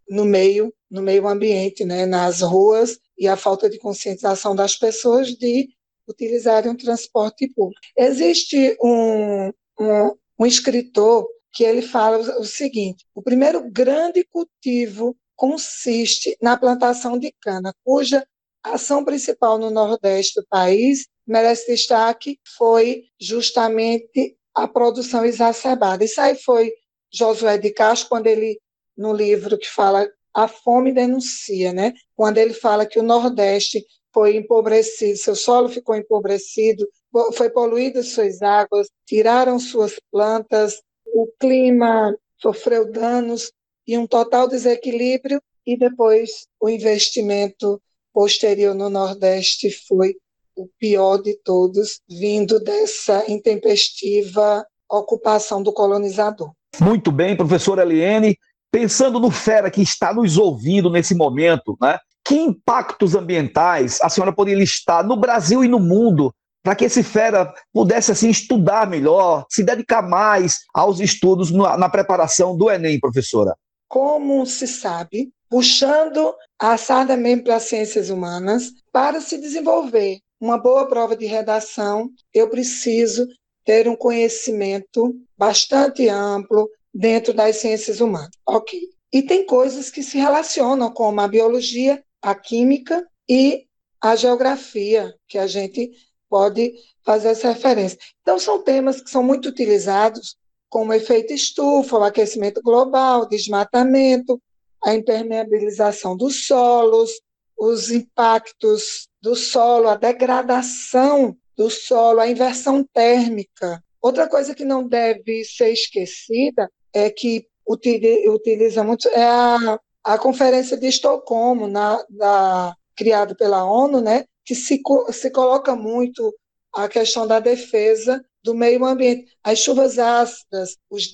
no 0.10 0.26
meio 0.26 0.74
no 0.90 1.02
meio 1.02 1.26
ambiente, 1.26 1.86
né, 1.86 2.06
nas 2.06 2.42
ruas 2.42 3.00
e 3.18 3.26
a 3.26 3.38
falta 3.38 3.70
de 3.70 3.80
conscientização 3.80 4.54
das 4.54 4.76
pessoas 4.76 5.30
de 5.30 5.70
utilizarem 6.06 6.70
o 6.70 6.78
transporte 6.78 7.48
público. 7.48 7.80
Existe 7.98 8.78
um, 8.84 9.48
um, 9.80 10.16
um 10.38 10.46
escritor 10.46 11.26
que 11.54 11.64
ele 11.64 11.82
fala 11.82 12.18
o 12.38 12.44
seguinte: 12.44 13.06
o 13.16 13.22
primeiro 13.22 13.70
grande 13.72 14.26
cultivo 14.26 15.16
consiste 15.36 16.38
na 16.42 16.58
plantação 16.58 17.18
de 17.18 17.34
cana, 17.42 17.74
cuja 17.84 18.26
ação 18.64 19.04
principal 19.04 19.58
no 19.58 19.70
Nordeste 19.70 20.40
do 20.40 20.48
país 20.48 21.08
merece 21.26 21.72
destaque 21.72 22.40
foi 22.58 23.06
justamente 23.20 24.38
a 24.54 24.68
produção 24.68 25.26
exacerbada. 25.26 26.04
Isso 26.04 26.20
aí 26.20 26.36
foi 26.36 26.74
Josué 27.12 27.58
de 27.58 27.72
Castro, 27.72 28.10
quando 28.10 28.28
ele, 28.28 28.60
no 28.98 29.14
livro 29.14 29.58
que 29.58 29.70
fala 29.70 30.08
A 30.34 30.48
Fome 30.48 30.94
Denuncia, 30.94 31.74
né? 31.74 31.94
quando 32.16 32.38
ele 32.38 32.54
fala 32.54 32.86
que 32.86 33.00
o 33.00 33.04
Nordeste 33.04 33.86
foi 34.14 34.36
empobrecido, 34.36 35.18
seu 35.18 35.36
solo 35.36 35.70
ficou 35.70 35.96
empobrecido, 35.96 36.88
foi 37.34 37.50
poluído 37.50 38.04
suas 38.04 38.42
águas, 38.42 38.90
tiraram 39.06 39.58
suas 39.58 40.00
plantas, 40.12 40.82
o 41.06 41.28
clima 41.40 42.16
sofreu 42.38 42.92
danos 42.92 43.52
e 43.88 43.98
um 43.98 44.06
total 44.06 44.48
desequilíbrio, 44.48 45.42
e 45.66 45.78
depois 45.78 46.48
o 46.60 46.70
investimento 46.70 47.82
posterior 48.14 48.76
no 48.76 48.90
Nordeste 48.90 49.70
foi 49.88 50.16
o 50.56 50.68
pior 50.80 51.18
de 51.18 51.38
todos, 51.44 52.02
vindo 52.10 52.60
dessa 52.60 53.24
intempestiva 53.32 54.66
ocupação 54.90 55.64
do 55.64 55.72
colonizador. 55.72 56.52
Muito 56.80 57.12
bem, 57.12 57.36
professora 57.36 57.84
Eliane. 57.84 58.38
Pensando 58.72 59.20
no 59.20 59.30
Fera 59.30 59.70
que 59.70 59.82
está 59.82 60.14
nos 60.14 60.38
ouvindo 60.38 60.90
nesse 60.90 61.14
momento, 61.14 61.78
né? 61.82 61.98
Que 62.24 62.36
impactos 62.36 63.16
ambientais 63.16 64.00
a 64.02 64.10
senhora 64.10 64.34
poderia 64.34 64.60
listar 64.60 65.06
no 65.06 65.18
Brasil 65.18 65.64
e 65.64 65.68
no 65.68 65.80
mundo 65.80 66.34
para 66.64 66.76
que 66.76 66.86
esse 66.86 67.02
fera 67.02 67.52
pudesse 67.74 68.12
assim 68.12 68.30
estudar 68.30 68.88
melhor, 68.88 69.46
se 69.50 69.64
dedicar 69.64 70.02
mais 70.02 70.60
aos 70.74 71.00
estudos 71.00 71.52
na, 71.52 71.76
na 71.76 71.90
preparação 71.90 72.56
do 72.56 72.70
Enem, 72.70 73.00
professora? 73.00 73.56
Como 73.88 74.46
se 74.46 74.68
sabe, 74.68 75.32
puxando 75.52 76.34
a 76.58 76.78
sarda 76.78 77.18
mesmo 77.18 77.44
para 77.44 77.58
as 77.58 77.64
ciências 77.64 78.10
humanas, 78.10 78.72
para 78.90 79.20
se 79.20 79.38
desenvolver 79.38 80.22
uma 80.40 80.58
boa 80.58 80.88
prova 80.88 81.14
de 81.14 81.26
redação, 81.26 82.10
eu 82.34 82.50
preciso 82.50 83.28
ter 83.66 83.86
um 83.86 83.96
conhecimento 83.96 85.14
bastante 85.38 86.08
amplo 86.08 86.70
dentro 86.94 87.34
das 87.34 87.58
ciências 87.58 88.00
humanas. 88.00 88.32
Ok. 88.48 88.80
E 89.12 89.22
tem 89.22 89.46
coisas 89.46 89.92
que 89.92 90.02
se 90.02 90.18
relacionam 90.18 90.90
com 90.90 91.20
a 91.20 91.28
biologia, 91.28 92.02
a 92.22 92.34
química 92.34 93.06
e 93.28 93.66
a 94.00 94.16
geografia, 94.16 95.14
que 95.28 95.38
a 95.38 95.48
gente 95.48 95.92
pode 96.30 96.74
fazer 97.04 97.28
essa 97.28 97.52
referência. 97.52 98.00
Então, 98.22 98.40
são 98.40 98.64
temas 98.64 99.02
que 99.02 99.12
são 99.12 99.22
muito 99.22 99.50
utilizados, 99.50 100.38
como 100.70 100.94
efeito 100.94 101.34
estufa, 101.34 101.98
o 101.98 102.04
aquecimento 102.06 102.62
global, 102.64 103.28
desmatamento, 103.28 104.42
a 104.84 104.94
impermeabilização 104.94 106.16
dos 106.16 106.46
solos, 106.46 107.12
os 107.58 107.92
impactos 107.92 109.08
do 109.22 109.36
solo, 109.36 109.88
a 109.88 109.96
degradação 109.96 111.38
do 111.56 111.70
solo, 111.70 112.20
a 112.20 112.28
inversão 112.28 112.84
térmica. 112.94 113.84
Outra 114.02 114.28
coisa 114.28 114.56
que 114.56 114.66
não 114.66 114.88
deve 114.88 115.44
ser 115.46 115.72
esquecida 115.72 116.70
é 116.94 117.10
que 117.10 117.46
utiliza 117.68 118.84
muito 118.84 119.08
é 119.10 119.24
a, 119.24 119.80
a 120.04 120.18
Conferência 120.18 120.76
de 120.76 120.88
Estocolmo, 120.88 121.68
na, 121.68 122.04
da, 122.10 122.76
criada 122.96 123.36
pela 123.36 123.64
ONU, 123.66 124.02
né, 124.02 124.26
que 124.44 124.56
se, 124.56 124.82
se 125.12 125.32
coloca 125.32 125.76
muito 125.76 126.34
a 126.74 126.88
questão 126.88 127.28
da 127.28 127.40
defesa 127.40 128.24
do 128.44 128.56
meio 128.56 128.84
ambiente, 128.86 129.32
as 129.44 129.60
chuvas 129.60 130.00
ácidas, 130.00 130.78
os 130.90 131.14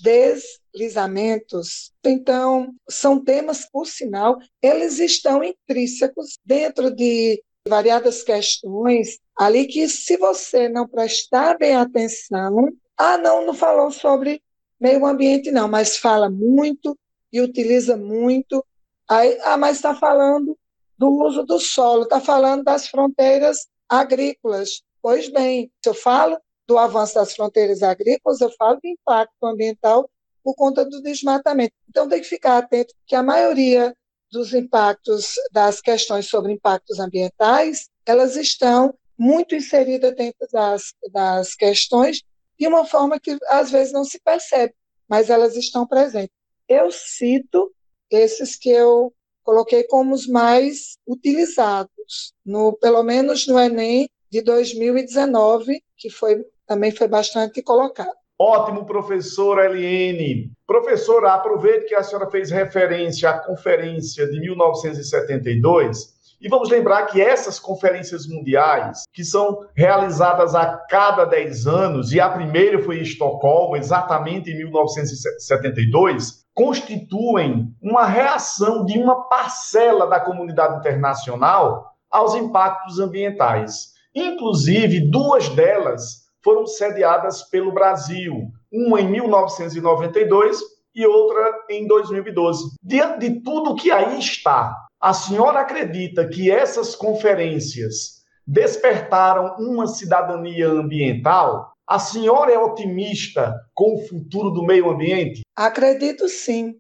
deslizamentos. 0.77 1.91
Então, 2.05 2.73
são 2.87 3.23
temas, 3.23 3.67
por 3.69 3.87
sinal, 3.87 4.37
eles 4.61 4.99
estão 4.99 5.43
intrínsecos 5.43 6.37
dentro 6.45 6.91
de 6.93 7.43
variadas 7.67 8.23
questões 8.23 9.19
ali 9.37 9.65
que, 9.65 9.89
se 9.89 10.15
você 10.17 10.69
não 10.69 10.87
prestar 10.87 11.57
bem 11.57 11.75
atenção, 11.75 12.69
ah, 12.97 13.17
não, 13.17 13.45
não 13.45 13.53
falou 13.53 13.91
sobre 13.91 14.41
meio 14.79 15.05
ambiente, 15.05 15.51
não, 15.51 15.67
mas 15.67 15.97
fala 15.97 16.29
muito 16.29 16.97
e 17.31 17.41
utiliza 17.41 17.97
muito. 17.97 18.63
Aí, 19.09 19.37
ah, 19.43 19.57
mas 19.57 19.77
está 19.77 19.93
falando 19.93 20.57
do 20.97 21.09
uso 21.09 21.43
do 21.43 21.59
solo, 21.59 22.03
está 22.03 22.21
falando 22.21 22.63
das 22.63 22.87
fronteiras 22.87 23.67
agrícolas. 23.89 24.81
Pois 25.01 25.29
bem, 25.29 25.71
se 25.83 25.89
eu 25.89 25.93
falo 25.93 26.39
do 26.67 26.77
avanço 26.77 27.15
das 27.15 27.35
fronteiras 27.35 27.83
agrícolas, 27.83 28.41
eu 28.41 28.51
falo 28.57 28.79
de 28.81 28.89
impacto 28.89 29.45
ambiental 29.45 30.09
por 30.47 30.55
conta 30.55 30.85
do 30.85 31.01
desmatamento. 31.01 31.73
Então, 31.89 32.07
tem 32.07 32.21
que 32.21 32.27
ficar 32.29 32.57
atento 32.57 32.95
que 33.05 33.13
a 33.13 33.21
maioria 33.21 33.93
dos 34.31 34.53
impactos, 34.53 35.33
das 35.51 35.81
questões 35.81 36.29
sobre 36.29 36.53
impactos 36.53 37.01
ambientais, 37.01 37.89
elas 38.05 38.37
estão 38.37 38.97
muito 39.17 39.53
inseridas 39.55 40.15
dentro 40.15 40.47
das, 40.49 40.93
das 41.11 41.53
questões 41.53 42.23
de 42.57 42.65
uma 42.65 42.85
forma 42.85 43.19
que 43.19 43.37
às 43.49 43.69
vezes 43.69 43.91
não 43.91 44.05
se 44.05 44.21
percebe, 44.21 44.73
mas 45.05 45.29
elas 45.29 45.57
estão 45.57 45.85
presentes. 45.85 46.31
Eu 46.65 46.89
cito 46.91 47.75
esses 48.09 48.55
que 48.55 48.69
eu 48.69 49.13
coloquei 49.43 49.83
como 49.83 50.15
os 50.15 50.27
mais 50.27 50.97
utilizados, 51.05 52.33
no, 52.45 52.71
pelo 52.77 53.03
menos 53.03 53.45
no 53.47 53.59
Enem 53.59 54.09
de 54.31 54.41
2019, 54.41 55.83
que 55.97 56.09
foi, 56.09 56.45
também 56.65 56.91
foi 56.91 57.09
bastante 57.09 57.61
colocado. 57.61 58.15
Ótimo, 58.39 58.85
professora 58.85 59.65
Eliene. 59.65 60.51
Professora, 60.65 61.33
aproveite 61.33 61.87
que 61.87 61.95
a 61.95 62.03
senhora 62.03 62.29
fez 62.29 62.51
referência 62.51 63.29
à 63.29 63.39
conferência 63.39 64.27
de 64.27 64.39
1972 64.39 66.17
e 66.39 66.47
vamos 66.47 66.69
lembrar 66.69 67.07
que 67.07 67.19
essas 67.19 67.59
conferências 67.59 68.27
mundiais, 68.27 69.05
que 69.11 69.23
são 69.23 69.65
realizadas 69.75 70.53
a 70.53 70.77
cada 70.87 71.25
10 71.25 71.65
anos, 71.65 72.13
e 72.13 72.19
a 72.19 72.29
primeira 72.29 72.83
foi 72.83 72.99
em 72.99 73.01
Estocolmo, 73.01 73.75
exatamente 73.75 74.51
em 74.51 74.57
1972, 74.57 76.45
constituem 76.53 77.73
uma 77.81 78.05
reação 78.05 78.85
de 78.85 78.99
uma 78.99 79.27
parcela 79.27 80.05
da 80.05 80.19
comunidade 80.19 80.77
internacional 80.77 81.91
aos 82.09 82.35
impactos 82.35 82.99
ambientais. 82.99 83.93
Inclusive, 84.13 85.09
duas 85.09 85.49
delas 85.49 86.26
foram 86.47 86.65
sediadas 86.65 87.43
pelo 87.49 87.73
Brasil, 87.73 88.49
uma 88.71 89.01
em 89.01 89.11
1992 89.11 90.57
e 90.95 91.05
outra 91.05 91.65
em 91.69 91.85
2012. 91.85 92.77
Diante 92.81 93.19
de 93.19 93.41
tudo 93.41 93.75
que 93.75 93.91
aí 93.91 94.17
está, 94.17 94.73
a 94.97 95.13
senhora 95.13 95.59
acredita 95.59 96.25
que 96.25 96.49
essas 96.49 96.95
conferências 96.95 98.23
despertaram 98.47 99.57
uma 99.59 99.87
cidadania 99.87 100.69
ambiental? 100.69 101.73
A 101.85 101.99
senhora 101.99 102.53
é 102.53 102.57
otimista 102.57 103.53
com 103.73 103.95
o 103.95 104.07
futuro 104.07 104.49
do 104.49 104.63
meio 104.63 104.89
ambiente? 104.89 105.41
Acredito 105.53 106.29
sim. 106.29 106.75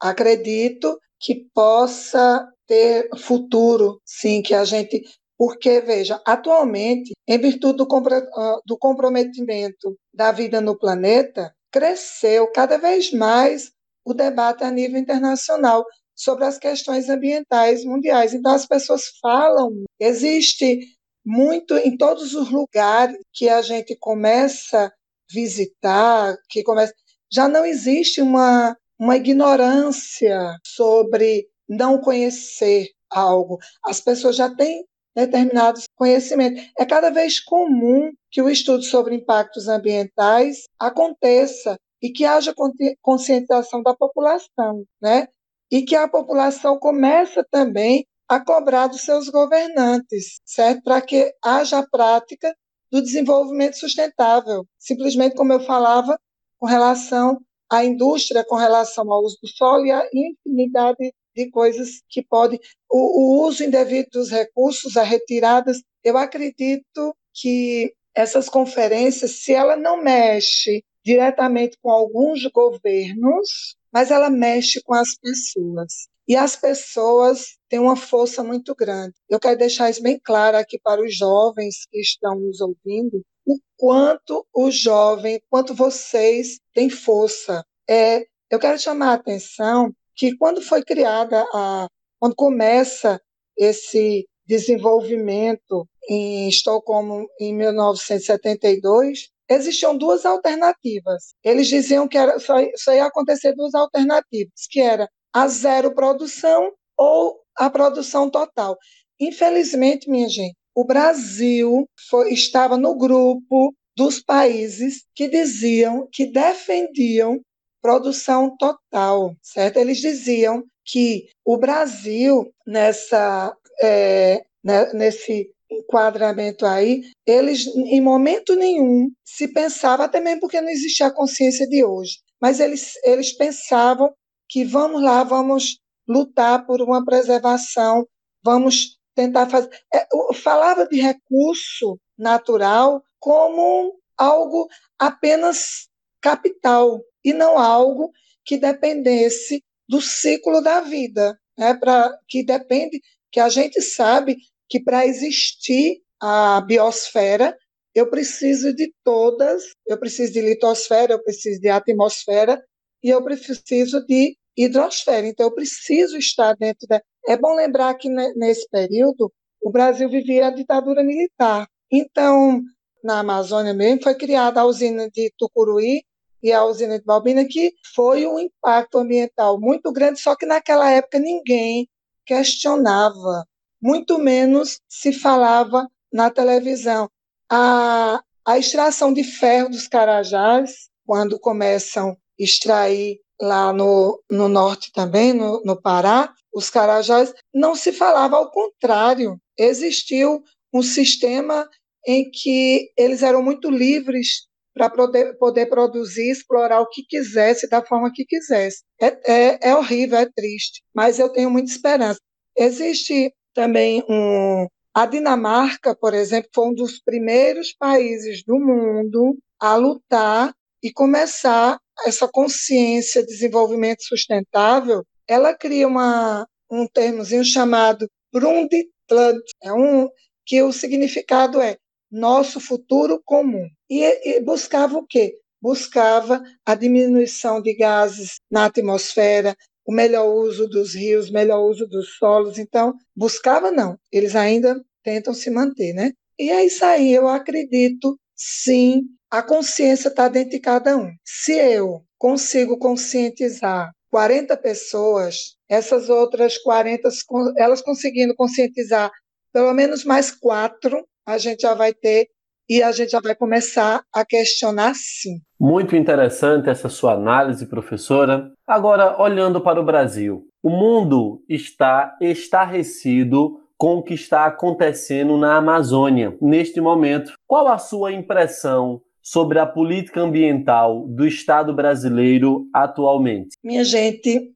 Acredito 0.00 0.98
que 1.20 1.44
possa 1.54 2.48
ter 2.66 3.10
futuro, 3.18 4.00
sim, 4.06 4.40
que 4.40 4.54
a 4.54 4.64
gente. 4.64 5.02
Porque, 5.44 5.80
veja, 5.80 6.22
atualmente, 6.24 7.10
em 7.26 7.36
virtude 7.36 7.78
do, 7.78 7.88
ah, 8.36 8.60
do 8.64 8.78
comprometimento 8.78 9.98
da 10.14 10.30
vida 10.30 10.60
no 10.60 10.78
planeta, 10.78 11.52
cresceu 11.68 12.46
cada 12.52 12.78
vez 12.78 13.10
mais 13.10 13.72
o 14.04 14.14
debate 14.14 14.62
a 14.62 14.70
nível 14.70 15.00
internacional 15.00 15.84
sobre 16.14 16.44
as 16.44 16.58
questões 16.58 17.08
ambientais 17.08 17.84
mundiais. 17.84 18.32
Então, 18.32 18.52
as 18.54 18.66
pessoas 18.66 19.02
falam, 19.20 19.82
existe 19.98 20.78
muito 21.26 21.76
em 21.76 21.96
todos 21.96 22.34
os 22.34 22.48
lugares 22.48 23.18
que 23.32 23.48
a 23.48 23.62
gente 23.62 23.96
começa 23.98 24.86
a 24.86 24.92
visitar, 25.28 26.36
que 26.48 26.62
começa, 26.62 26.94
já 27.32 27.48
não 27.48 27.66
existe 27.66 28.22
uma, 28.22 28.76
uma 28.96 29.16
ignorância 29.16 30.56
sobre 30.64 31.48
não 31.68 32.00
conhecer 32.00 32.90
algo. 33.10 33.58
As 33.84 34.00
pessoas 34.00 34.36
já 34.36 34.48
têm 34.48 34.84
determinados 35.14 35.84
conhecimentos. 35.94 36.62
É 36.78 36.84
cada 36.84 37.10
vez 37.10 37.40
comum 37.40 38.10
que 38.30 38.40
o 38.40 38.48
estudo 38.48 38.82
sobre 38.82 39.14
impactos 39.14 39.68
ambientais 39.68 40.64
aconteça 40.78 41.76
e 42.02 42.10
que 42.10 42.24
haja 42.24 42.54
conscientização 43.00 43.82
da 43.82 43.94
população, 43.94 44.84
né? 45.00 45.28
E 45.70 45.82
que 45.82 45.94
a 45.94 46.08
população 46.08 46.78
começa 46.78 47.46
também 47.50 48.06
a 48.28 48.40
cobrar 48.40 48.86
dos 48.88 49.02
seus 49.02 49.28
governantes, 49.28 50.40
certo? 50.44 50.82
Para 50.82 51.00
que 51.00 51.32
haja 51.44 51.78
a 51.78 51.86
prática 51.86 52.54
do 52.90 53.02
desenvolvimento 53.02 53.78
sustentável. 53.78 54.66
Simplesmente, 54.78 55.34
como 55.36 55.52
eu 55.52 55.60
falava, 55.60 56.18
com 56.58 56.66
relação 56.66 57.40
à 57.70 57.84
indústria, 57.84 58.44
com 58.44 58.56
relação 58.56 59.10
ao 59.12 59.22
uso 59.22 59.38
do 59.42 59.48
solo 59.48 59.86
e 59.86 59.90
a 59.90 60.06
infinidade 60.12 61.12
de 61.34 61.50
coisas 61.50 62.02
que 62.08 62.22
pode. 62.22 62.60
O, 62.90 63.42
o 63.42 63.46
uso 63.46 63.64
indevido 63.64 64.08
dos 64.12 64.30
recursos, 64.30 64.96
as 64.96 65.08
retiradas, 65.08 65.82
eu 66.04 66.16
acredito 66.16 67.16
que 67.34 67.94
essas 68.14 68.48
conferências, 68.48 69.42
se 69.42 69.52
ela 69.52 69.76
não 69.76 70.02
mexe 70.02 70.84
diretamente 71.04 71.76
com 71.82 71.90
alguns 71.90 72.44
governos, 72.46 73.76
mas 73.92 74.10
ela 74.10 74.30
mexe 74.30 74.80
com 74.82 74.94
as 74.94 75.16
pessoas. 75.16 76.08
E 76.26 76.36
as 76.36 76.54
pessoas 76.54 77.58
têm 77.68 77.80
uma 77.80 77.96
força 77.96 78.44
muito 78.44 78.74
grande. 78.74 79.14
Eu 79.28 79.40
quero 79.40 79.58
deixar 79.58 79.90
isso 79.90 80.02
bem 80.02 80.20
claro 80.22 80.56
aqui 80.56 80.78
para 80.78 81.02
os 81.02 81.16
jovens 81.16 81.86
que 81.90 82.00
estão 82.00 82.38
nos 82.38 82.60
ouvindo, 82.60 83.22
o 83.44 83.58
quanto 83.76 84.46
o 84.54 84.70
jovem, 84.70 85.42
quanto 85.50 85.74
vocês 85.74 86.60
têm 86.72 86.88
força. 86.88 87.64
É, 87.88 88.24
eu 88.48 88.58
quero 88.58 88.78
chamar 88.78 89.10
a 89.10 89.14
atenção 89.14 89.92
que 90.14 90.36
quando 90.36 90.62
foi 90.62 90.82
criada 90.82 91.44
a, 91.52 91.86
quando 92.18 92.34
começa 92.34 93.20
esse 93.56 94.26
desenvolvimento 94.46 95.86
em 96.08 96.48
Estocolmo 96.48 97.26
em 97.40 97.54
1972, 97.54 99.28
existiam 99.48 99.96
duas 99.96 100.24
alternativas. 100.24 101.34
Eles 101.44 101.68
diziam 101.68 102.08
que 102.08 102.18
era, 102.18 102.38
só, 102.38 102.54
só 102.76 102.92
ia 102.92 103.06
acontecer 103.06 103.54
duas 103.54 103.74
alternativas, 103.74 104.52
que 104.70 104.80
era 104.80 105.08
a 105.32 105.48
zero 105.48 105.94
produção 105.94 106.72
ou 106.96 107.40
a 107.56 107.70
produção 107.70 108.30
total. 108.30 108.76
Infelizmente, 109.20 110.10
minha 110.10 110.28
gente, 110.28 110.56
o 110.74 110.84
Brasil 110.84 111.88
foi, 112.08 112.32
estava 112.32 112.76
no 112.76 112.96
grupo 112.96 113.74
dos 113.96 114.20
países 114.20 115.04
que 115.14 115.28
diziam, 115.28 116.08
que 116.10 116.26
defendiam 116.26 117.40
produção 117.82 118.56
total, 118.56 119.34
certo? 119.42 119.76
Eles 119.76 119.98
diziam 119.98 120.64
que 120.84 121.26
o 121.44 121.56
Brasil, 121.58 122.52
nessa, 122.66 123.54
é, 123.82 124.44
né, 124.64 124.92
nesse 124.92 125.50
enquadramento 125.70 126.64
aí, 126.64 127.02
eles 127.26 127.66
em 127.66 128.00
momento 128.00 128.54
nenhum 128.54 129.10
se 129.24 129.48
pensava, 129.48 130.04
até 130.04 130.20
mesmo 130.20 130.40
porque 130.40 130.60
não 130.60 130.68
existia 130.68 131.06
a 131.06 131.14
consciência 131.14 131.66
de 131.66 131.84
hoje, 131.84 132.18
mas 132.40 132.60
eles, 132.60 132.94
eles 133.04 133.32
pensavam 133.32 134.12
que 134.48 134.64
vamos 134.64 135.02
lá, 135.02 135.24
vamos 135.24 135.78
lutar 136.06 136.66
por 136.66 136.82
uma 136.82 137.04
preservação, 137.04 138.06
vamos 138.44 138.98
tentar 139.14 139.48
fazer. 139.48 139.70
É, 139.94 140.06
falava 140.34 140.86
de 140.86 141.00
recurso 141.00 141.98
natural 142.18 143.02
como 143.18 143.94
algo 144.18 144.68
apenas 144.98 145.88
capital 146.22 147.02
e 147.24 147.32
não 147.32 147.58
algo 147.58 148.10
que 148.44 148.56
dependesse 148.56 149.62
do 149.88 150.00
ciclo 150.00 150.62
da 150.62 150.80
vida, 150.80 151.38
né? 151.58 151.74
Para 151.74 152.16
que 152.28 152.44
depende 152.44 153.00
que 153.30 153.40
a 153.40 153.48
gente 153.48 153.80
sabe 153.82 154.36
que 154.68 154.80
para 154.80 155.06
existir 155.06 156.00
a 156.20 156.60
biosfera 156.60 157.56
eu 157.94 158.08
preciso 158.08 158.74
de 158.74 158.92
todas, 159.04 159.62
eu 159.86 159.98
preciso 159.98 160.32
de 160.32 160.40
litosfera, 160.40 161.12
eu 161.12 161.22
preciso 161.22 161.60
de 161.60 161.68
atmosfera 161.68 162.62
e 163.02 163.10
eu 163.10 163.22
preciso 163.22 164.04
de 164.06 164.36
hidrosfera. 164.56 165.26
Então, 165.26 165.46
eu 165.46 165.54
preciso 165.54 166.16
estar 166.16 166.54
dentro 166.54 166.86
da. 166.88 167.02
É 167.26 167.36
bom 167.36 167.54
lembrar 167.54 167.94
que 167.94 168.08
nesse 168.08 168.66
período 168.70 169.30
o 169.62 169.70
Brasil 169.70 170.08
vivia 170.08 170.46
a 170.46 170.50
ditadura 170.50 171.04
militar. 171.04 171.68
Então, 171.90 172.62
na 173.04 173.20
Amazônia 173.20 173.74
mesmo, 173.74 174.02
foi 174.02 174.14
criada 174.14 174.60
a 174.60 174.64
usina 174.64 175.08
de 175.10 175.30
Tucuruí 175.36 176.02
e 176.42 176.52
a 176.52 176.64
usina 176.64 176.98
de 176.98 177.04
Balbina, 177.04 177.44
que 177.44 177.72
foi 177.94 178.26
um 178.26 178.38
impacto 178.38 178.98
ambiental 178.98 179.60
muito 179.60 179.92
grande, 179.92 180.20
só 180.20 180.34
que 180.34 180.44
naquela 180.44 180.90
época 180.90 181.18
ninguém 181.18 181.88
questionava, 182.26 183.46
muito 183.80 184.18
menos 184.18 184.80
se 184.88 185.12
falava 185.12 185.88
na 186.12 186.30
televisão. 186.30 187.08
A, 187.50 188.20
a 188.44 188.58
extração 188.58 189.12
de 189.12 189.22
ferro 189.22 189.70
dos 189.70 189.86
carajás, 189.86 190.88
quando 191.06 191.38
começam 191.38 192.10
a 192.10 192.16
extrair 192.38 193.20
lá 193.40 193.72
no, 193.72 194.22
no 194.30 194.48
norte 194.48 194.92
também, 194.92 195.32
no, 195.32 195.62
no 195.64 195.80
Pará, 195.80 196.32
os 196.54 196.70
carajás, 196.70 197.32
não 197.52 197.74
se 197.74 197.92
falava 197.92 198.36
ao 198.36 198.50
contrário. 198.50 199.40
Existiu 199.58 200.42
um 200.72 200.82
sistema 200.82 201.68
em 202.06 202.30
que 202.30 202.90
eles 202.96 203.22
eram 203.22 203.42
muito 203.42 203.70
livres 203.70 204.46
para 204.74 204.88
poder, 204.90 205.36
poder 205.38 205.66
produzir, 205.66 206.30
explorar 206.30 206.80
o 206.80 206.88
que 206.88 207.02
quisesse, 207.02 207.68
da 207.68 207.84
forma 207.84 208.12
que 208.12 208.24
quisesse. 208.24 208.82
É, 209.00 209.32
é, 209.32 209.70
é 209.70 209.76
horrível, 209.76 210.18
é 210.18 210.26
triste, 210.26 210.82
mas 210.94 211.18
eu 211.18 211.28
tenho 211.28 211.50
muita 211.50 211.70
esperança. 211.70 212.20
Existe 212.56 213.32
também 213.54 214.02
um. 214.08 214.66
A 214.94 215.06
Dinamarca, 215.06 215.96
por 215.96 216.12
exemplo, 216.12 216.50
foi 216.54 216.68
um 216.68 216.74
dos 216.74 217.00
primeiros 217.00 217.72
países 217.72 218.42
do 218.44 218.58
mundo 218.58 219.38
a 219.58 219.74
lutar 219.74 220.52
e 220.82 220.92
começar 220.92 221.78
essa 222.04 222.28
consciência 222.28 223.22
de 223.22 223.28
desenvolvimento 223.28 224.02
sustentável, 224.02 225.04
ela 225.28 225.54
cria 225.54 225.86
uma, 225.86 226.46
um 226.70 226.86
termozinho 226.86 227.44
chamado 227.44 228.08
Brundtland, 228.32 229.40
é 229.62 229.72
um 229.72 230.08
que 230.44 230.62
o 230.62 230.72
significado 230.72 231.60
é 231.60 231.76
nosso 232.12 232.60
futuro 232.60 233.20
comum. 233.24 233.66
E, 233.88 234.36
e 234.36 234.40
buscava 234.40 234.98
o 234.98 235.06
quê? 235.06 235.34
Buscava 235.60 236.42
a 236.66 236.74
diminuição 236.74 237.62
de 237.62 237.74
gases 237.74 238.40
na 238.50 238.66
atmosfera, 238.66 239.56
o 239.86 239.92
melhor 239.92 240.26
uso 240.26 240.68
dos 240.68 240.94
rios, 240.94 241.30
melhor 241.30 241.62
uso 241.62 241.86
dos 241.86 242.16
solos. 242.16 242.58
Então, 242.58 242.94
buscava 243.16 243.70
não, 243.70 243.98
eles 244.12 244.36
ainda 244.36 244.80
tentam 245.02 245.32
se 245.32 245.50
manter, 245.50 245.92
né? 245.94 246.12
E 246.38 246.50
é 246.50 246.64
isso 246.64 246.84
aí, 246.84 247.12
eu 247.12 247.28
acredito 247.28 248.18
sim 248.36 249.02
a 249.30 249.42
consciência 249.42 250.08
está 250.08 250.28
dentro 250.28 250.50
de 250.50 250.60
cada 250.60 250.94
um. 250.96 251.10
Se 251.24 251.52
eu 251.52 252.04
consigo 252.18 252.78
conscientizar 252.78 253.90
40 254.10 254.54
pessoas, 254.58 255.56
essas 255.66 256.10
outras 256.10 256.58
40, 256.58 257.08
elas 257.56 257.80
conseguindo 257.80 258.34
conscientizar 258.34 259.10
pelo 259.50 259.72
menos 259.72 260.04
mais 260.04 260.30
quatro, 260.30 261.06
a 261.26 261.38
gente 261.38 261.62
já 261.62 261.74
vai 261.74 261.92
ter 261.92 262.28
e 262.68 262.82
a 262.82 262.92
gente 262.92 263.10
já 263.10 263.20
vai 263.20 263.34
começar 263.34 264.02
a 264.12 264.24
questionar 264.24 264.94
sim. 264.94 265.40
Muito 265.60 265.94
interessante 265.94 266.70
essa 266.70 266.88
sua 266.88 267.12
análise, 267.14 267.66
professora. 267.66 268.50
Agora, 268.66 269.20
olhando 269.20 269.60
para 269.60 269.80
o 269.80 269.84
Brasil, 269.84 270.46
o 270.62 270.70
mundo 270.70 271.42
está 271.48 272.16
estarrecido 272.20 273.60
com 273.76 273.96
o 273.96 274.02
que 274.02 274.14
está 274.14 274.46
acontecendo 274.46 275.36
na 275.36 275.56
Amazônia 275.56 276.36
neste 276.40 276.80
momento. 276.80 277.32
Qual 277.46 277.66
a 277.68 277.78
sua 277.78 278.12
impressão 278.12 279.02
sobre 279.20 279.58
a 279.58 279.66
política 279.66 280.20
ambiental 280.20 281.06
do 281.08 281.26
Estado 281.26 281.74
brasileiro 281.74 282.66
atualmente? 282.72 283.56
Minha 283.62 283.84
gente, 283.84 284.52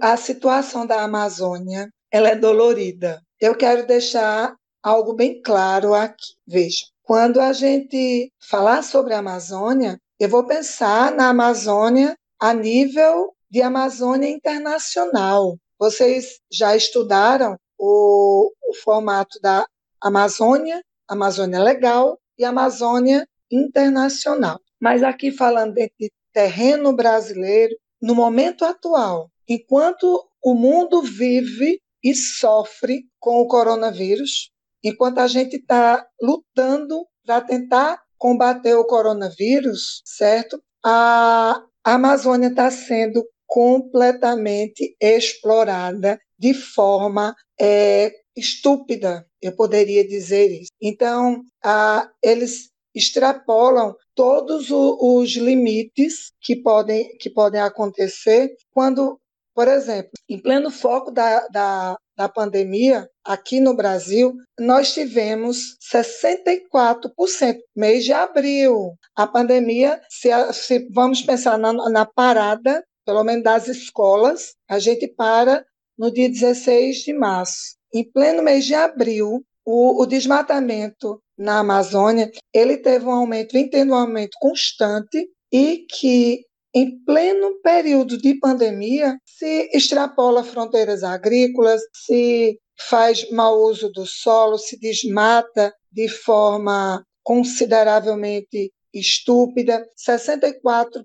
a 0.00 0.16
situação 0.16 0.86
da 0.86 1.02
Amazônia 1.02 1.88
ela 2.12 2.28
é 2.28 2.36
dolorida. 2.36 3.20
Eu 3.40 3.54
quero 3.54 3.86
deixar 3.86 4.54
algo 4.82 5.12
bem 5.14 5.40
claro 5.42 5.94
aqui. 5.94 6.34
Veja, 6.46 6.86
quando 7.02 7.40
a 7.40 7.52
gente 7.52 8.32
falar 8.38 8.82
sobre 8.82 9.14
a 9.14 9.18
Amazônia, 9.18 10.00
eu 10.18 10.28
vou 10.28 10.46
pensar 10.46 11.12
na 11.12 11.28
Amazônia 11.28 12.16
a 12.38 12.54
nível 12.54 13.34
de 13.50 13.62
Amazônia 13.62 14.28
internacional. 14.28 15.58
Vocês 15.78 16.38
já 16.52 16.76
estudaram 16.76 17.56
o, 17.78 18.52
o 18.68 18.74
formato 18.74 19.40
da 19.40 19.66
Amazônia, 20.00 20.82
Amazônia 21.08 21.60
Legal 21.60 22.18
e 22.38 22.44
Amazônia 22.44 23.26
internacional. 23.50 24.60
Mas 24.78 25.02
aqui 25.02 25.32
falando 25.32 25.74
de 25.74 26.12
terreno 26.32 26.92
brasileiro, 26.94 27.74
no 28.00 28.14
momento 28.14 28.64
atual, 28.64 29.30
enquanto 29.48 30.24
o 30.42 30.54
mundo 30.54 31.02
vive 31.02 31.80
e 32.02 32.14
sofre 32.14 33.04
com 33.18 33.40
o 33.40 33.46
coronavírus, 33.46 34.50
enquanto 34.82 35.18
a 35.18 35.26
gente 35.26 35.56
está 35.56 36.06
lutando 36.20 37.06
para 37.24 37.40
tentar 37.40 38.00
combater 38.18 38.74
o 38.74 38.84
coronavírus, 38.84 40.02
certo? 40.04 40.62
A 40.84 41.62
Amazônia 41.84 42.48
está 42.48 42.70
sendo 42.70 43.24
completamente 43.46 44.94
explorada 45.00 46.20
de 46.38 46.54
forma 46.54 47.34
é, 47.60 48.12
estúpida, 48.36 49.26
eu 49.42 49.54
poderia 49.54 50.06
dizer 50.06 50.50
isso. 50.50 50.70
Então, 50.80 51.42
a, 51.62 52.08
eles 52.22 52.70
extrapolam 52.94 53.94
todos 54.14 54.70
os 54.70 55.36
limites 55.36 56.32
que 56.40 56.56
podem, 56.56 57.16
que 57.18 57.30
podem 57.30 57.60
acontecer 57.60 58.54
quando, 58.70 59.18
por 59.54 59.68
exemplo, 59.68 60.10
em 60.28 60.38
pleno 60.38 60.70
foco 60.70 61.10
da, 61.10 61.46
da, 61.48 61.96
da 62.20 62.28
pandemia, 62.28 63.08
aqui 63.24 63.60
no 63.60 63.74
Brasil, 63.74 64.34
nós 64.58 64.92
tivemos 64.92 65.78
64%, 65.90 67.56
mês 67.74 68.04
de 68.04 68.12
abril. 68.12 68.92
A 69.16 69.26
pandemia, 69.26 69.98
se, 70.10 70.28
se 70.52 70.86
vamos 70.92 71.22
pensar 71.22 71.56
na, 71.56 71.72
na 71.72 72.04
parada, 72.04 72.84
pelo 73.06 73.24
menos 73.24 73.42
das 73.42 73.68
escolas, 73.68 74.54
a 74.68 74.78
gente 74.78 75.08
para 75.08 75.64
no 75.98 76.12
dia 76.12 76.28
16 76.28 76.98
de 76.98 77.14
março. 77.14 77.78
Em 77.90 78.04
pleno 78.04 78.42
mês 78.42 78.66
de 78.66 78.74
abril, 78.74 79.42
o, 79.64 80.02
o 80.02 80.04
desmatamento 80.04 81.22
na 81.38 81.60
Amazônia 81.60 82.30
ele 82.52 82.76
teve 82.76 83.06
um 83.06 83.12
aumento, 83.12 83.52
vem 83.52 83.70
tendo 83.70 83.92
um 83.92 83.96
aumento 83.96 84.36
constante 84.38 85.26
e 85.50 85.86
que 85.90 86.42
em 86.74 87.02
pleno 87.04 87.60
período 87.62 88.16
de 88.16 88.34
pandemia 88.34 89.18
se 89.24 89.70
extrapola 89.72 90.44
fronteiras 90.44 91.02
agrícolas, 91.02 91.80
se 91.92 92.58
faz 92.78 93.28
mau 93.30 93.60
uso 93.62 93.90
do 93.90 94.06
solo, 94.06 94.56
se 94.56 94.78
desmata 94.78 95.74
de 95.92 96.08
forma 96.08 97.04
consideravelmente 97.22 98.72
estúpida. 98.94 99.86
64% 99.96 101.04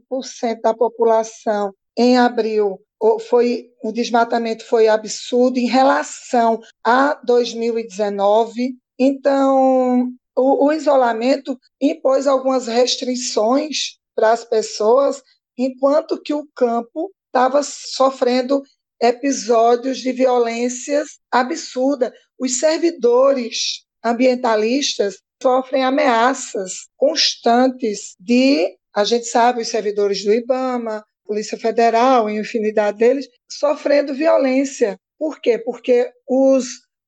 da 0.62 0.73
população 0.73 1.73
em 1.97 2.17
abril 2.17 2.80
foi 3.28 3.69
o 3.84 3.91
desmatamento 3.91 4.65
foi 4.65 4.88
absurdo 4.88 5.60
em 5.60 5.67
relação 5.67 6.60
a 6.84 7.19
2019. 7.23 8.75
Então, 8.97 10.10
o, 10.36 10.65
o 10.65 10.71
isolamento 10.71 11.58
impôs 11.82 12.25
algumas 12.25 12.67
restrições 12.67 13.97
para 14.15 14.32
as 14.32 14.45
pessoas, 14.45 15.21
enquanto 15.57 16.21
que 16.21 16.33
o 16.33 16.47
campo 16.55 17.11
estava 17.27 17.61
sofrendo 17.63 18.63
episódios 19.01 19.99
de 19.99 20.11
violências 20.11 21.19
absurda. 21.31 22.13
Os 22.39 22.59
servidores 22.59 23.85
ambientalistas 24.03 25.17
sofrem 25.41 25.83
ameaças 25.83 26.87
constantes 26.95 28.15
de, 28.19 28.77
a 28.95 29.03
gente 29.03 29.25
sabe, 29.25 29.61
os 29.61 29.67
servidores 29.67 30.23
do 30.23 30.33
IBAMA, 30.33 31.03
Polícia 31.25 31.57
Federal, 31.57 32.29
infinidade 32.29 32.99
deles, 32.99 33.27
sofrendo 33.51 34.13
violência. 34.13 34.97
Por 35.17 35.41
quê? 35.41 35.57
Porque 35.57 36.11
os, 36.27 36.65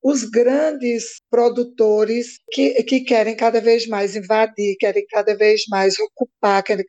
os 0.10 0.24
grandes 0.24 1.20
produtores 1.30 2.40
que, 2.50 2.82
que 2.84 3.02
querem 3.02 3.36
cada 3.36 3.60
vez 3.60 3.86
mais 3.86 4.16
invadir, 4.16 4.78
querem 4.80 5.06
cada 5.06 5.36
vez 5.36 5.64
mais 5.68 5.96
ocupar, 6.00 6.64
querem 6.64 6.86